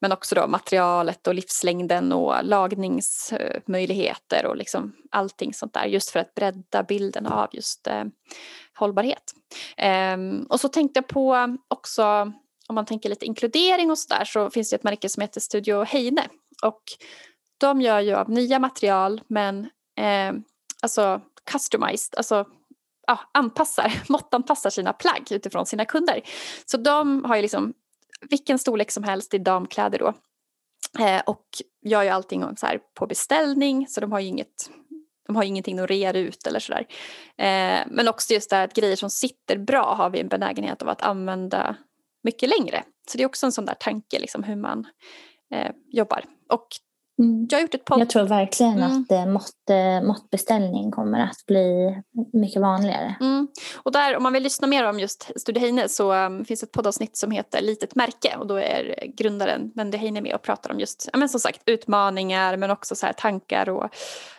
[0.00, 6.20] men också då materialet och livslängden och lagningsmöjligheter och liksom allting sånt där just för
[6.20, 8.04] att bredda bilden av just eh,
[8.74, 9.32] hållbarhet.
[9.76, 12.32] Ehm, och så tänkte jag på också
[12.68, 15.40] om man tänker lite inkludering och så där så finns det ett märke som heter
[15.40, 16.22] Studio Heine
[16.62, 16.82] och
[17.58, 19.64] de gör ju av nya material men
[19.96, 20.32] eh,
[20.82, 22.46] alltså customized, alltså
[23.06, 26.22] ja, anpassar, måttanpassar sina plagg utifrån sina kunder.
[26.64, 27.74] Så de har ju liksom
[28.30, 30.14] vilken storlek som helst i damkläder då.
[31.04, 31.44] Eh, och
[31.82, 34.70] gör ju allting så här på beställning så de har ju inget
[35.26, 36.86] de har ingenting att rea ut eller sådär.
[37.36, 40.82] Eh, men också just det här att grejer som sitter bra har vi en benägenhet
[40.82, 41.76] av att använda
[42.22, 42.82] mycket längre.
[43.08, 44.86] Så det är också en sån där tanke liksom hur man
[45.54, 46.24] eh, jobbar.
[46.48, 46.66] Och
[47.18, 47.46] Mm.
[47.50, 48.00] Jag har gjort ett podd.
[48.00, 49.02] Jag tror verkligen mm.
[49.02, 51.96] att eh, mått, eh, måttbeställning kommer att bli
[52.32, 53.16] mycket vanligare.
[53.20, 53.48] Mm.
[53.76, 56.72] Och där, om man vill lyssna mer om just Studio Heine så um, finns ett
[56.72, 60.80] poddavsnitt som heter Litet märke och då är grundaren Wendy Heine med och pratar om
[60.80, 63.90] just ja, men som sagt, utmaningar men också så här, tankar och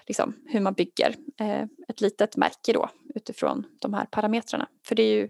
[0.08, 4.68] liksom, hur man bygger eh, ett litet märke då utifrån de här parametrarna.
[4.86, 5.30] För det är ju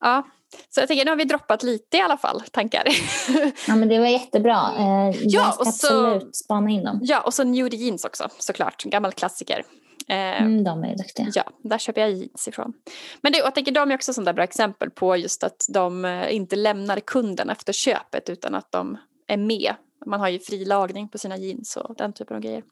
[0.00, 0.26] ja,
[0.68, 2.84] så jag tänker nu har vi droppat lite i alla fall tankar.
[3.68, 4.72] ja men det var jättebra.
[4.78, 7.00] Eh, ja, och så, absolut spana in dem.
[7.02, 9.64] Ja och så New Jeans också såklart, gammal klassiker.
[10.08, 11.26] Eh, mm, de är duktiga.
[11.34, 12.72] Ja, där köper jag jeans ifrån.
[13.20, 16.34] Men det, jag tänker de är också sådana bra exempel på just att de eh,
[16.34, 19.74] inte lämnar kunden efter köpet utan att de är med.
[20.06, 22.62] Man har ju fri lagning på sina jeans och den typen av grejer.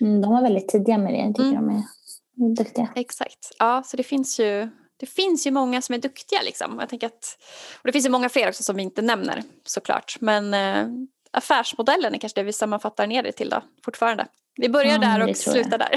[0.00, 1.66] Mm, de var väldigt tidiga med det, jag tycker mm.
[1.66, 2.88] de är duktiga.
[2.94, 4.68] Exakt, ja så det finns ju
[5.00, 6.42] det finns ju många som är duktiga.
[6.42, 6.76] Liksom.
[6.80, 7.38] Jag tänker att,
[7.74, 10.16] och det finns ju många fler också som vi inte nämner såklart.
[10.20, 10.86] Men eh,
[11.32, 14.26] affärsmodellen är kanske det vi sammanfattar ner det till då, fortfarande.
[14.56, 15.94] Vi börjar ja, där och slutar där.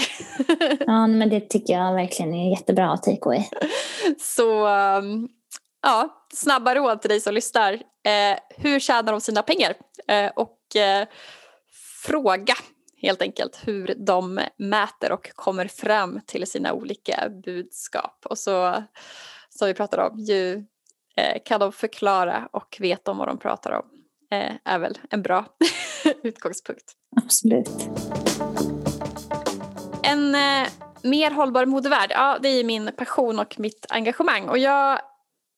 [0.88, 3.44] ja, men det tycker jag verkligen är jättebra takeaway.
[4.20, 5.30] Så um,
[5.82, 7.74] ja, snabba råd till dig som lyssnar.
[7.74, 9.74] Eh, hur tjänar de sina pengar?
[10.08, 11.08] Eh, och eh,
[12.04, 12.56] fråga
[13.04, 18.26] helt enkelt hur de mäter och kommer fram till sina olika budskap.
[18.26, 18.84] Och så,
[19.50, 20.66] som vi pratade om, ju
[21.18, 23.86] eh, kan de förklara och vet om vad de pratar om
[24.32, 25.46] eh, är väl en bra
[26.24, 26.94] utgångspunkt.
[27.24, 27.90] Absolut.
[30.04, 30.68] En eh,
[31.02, 34.50] mer hållbar modevärld, ja det är min passion och mitt engagemang.
[34.50, 35.00] Och jag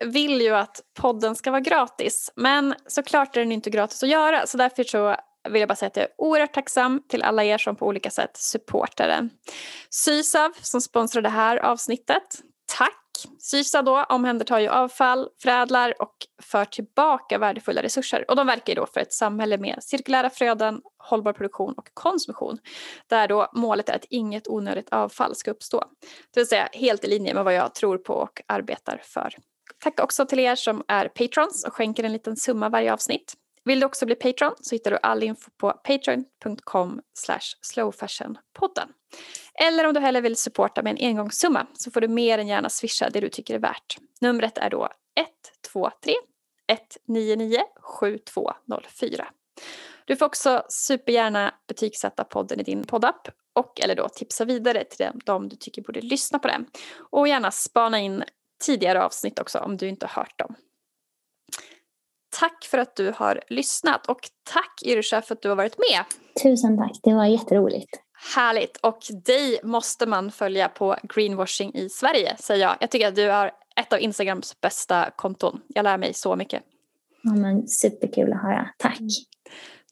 [0.06, 2.32] vill ju att podden ska vara gratis.
[2.36, 4.48] Men såklart är den inte gratis att göra.
[4.48, 5.16] Så därför så
[5.50, 8.10] vill jag bara säga att jag är oerhört tacksam till alla er som på olika
[8.10, 9.30] sätt supportar den.
[9.90, 12.42] Sysav som sponsrar det här avsnittet.
[12.78, 13.02] Tack!
[13.40, 18.26] Sysa då omhändertar ju avfall, förädlar och för tillbaka värdefulla resurser.
[18.28, 22.58] Och de verkar ju då för ett samhälle med cirkulära flöden, hållbar produktion och konsumtion.
[23.08, 25.84] Där då målet är att inget onödigt avfall ska uppstå.
[26.34, 29.36] Det vill säga helt i linje med vad jag tror på och arbetar för.
[29.80, 33.34] Tack också till er som är patrons och skänker en liten summa varje avsnitt.
[33.66, 37.02] Vill du också bli Patreon så hittar du all info på patreon.com
[37.62, 38.90] slowfashionpodden.
[39.54, 42.70] Eller om du hellre vill supporta med en engångssumma så får du mer än gärna
[42.70, 43.98] swisha det du tycker är värt.
[44.22, 44.90] Numret är då
[45.74, 46.14] 123
[46.68, 47.60] 199
[48.00, 49.28] 7204.
[50.06, 55.08] Du får också supergärna betygsätta podden i din poddapp och eller då tipsa vidare till
[55.26, 56.66] dem du tycker borde lyssna på den.
[56.98, 58.24] Och gärna spana in
[58.64, 60.56] tidigare avsnitt också om du inte har hört dem.
[62.40, 64.20] Tack för att du har lyssnat och
[64.54, 66.04] tack Yrsa för att du har varit med.
[66.44, 68.02] Tusen tack, det var jätteroligt.
[68.36, 72.78] Härligt och dig måste man följa på greenwashing i Sverige säger jag.
[72.80, 75.62] Jag tycker att du har ett av Instagrams bästa konton.
[75.68, 76.64] Jag lär mig så mycket.
[77.22, 79.00] Ja, men superkul att höra, tack.
[79.00, 79.10] Mm.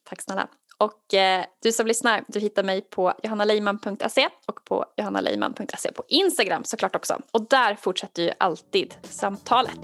[0.03, 0.47] Tack snälla.
[0.77, 6.63] Och eh, du som lyssnar, du hittar mig på johannaleiman.se och på johannaleiman.se på Instagram
[6.63, 7.21] såklart också.
[7.31, 9.79] Och där fortsätter ju alltid samtalet.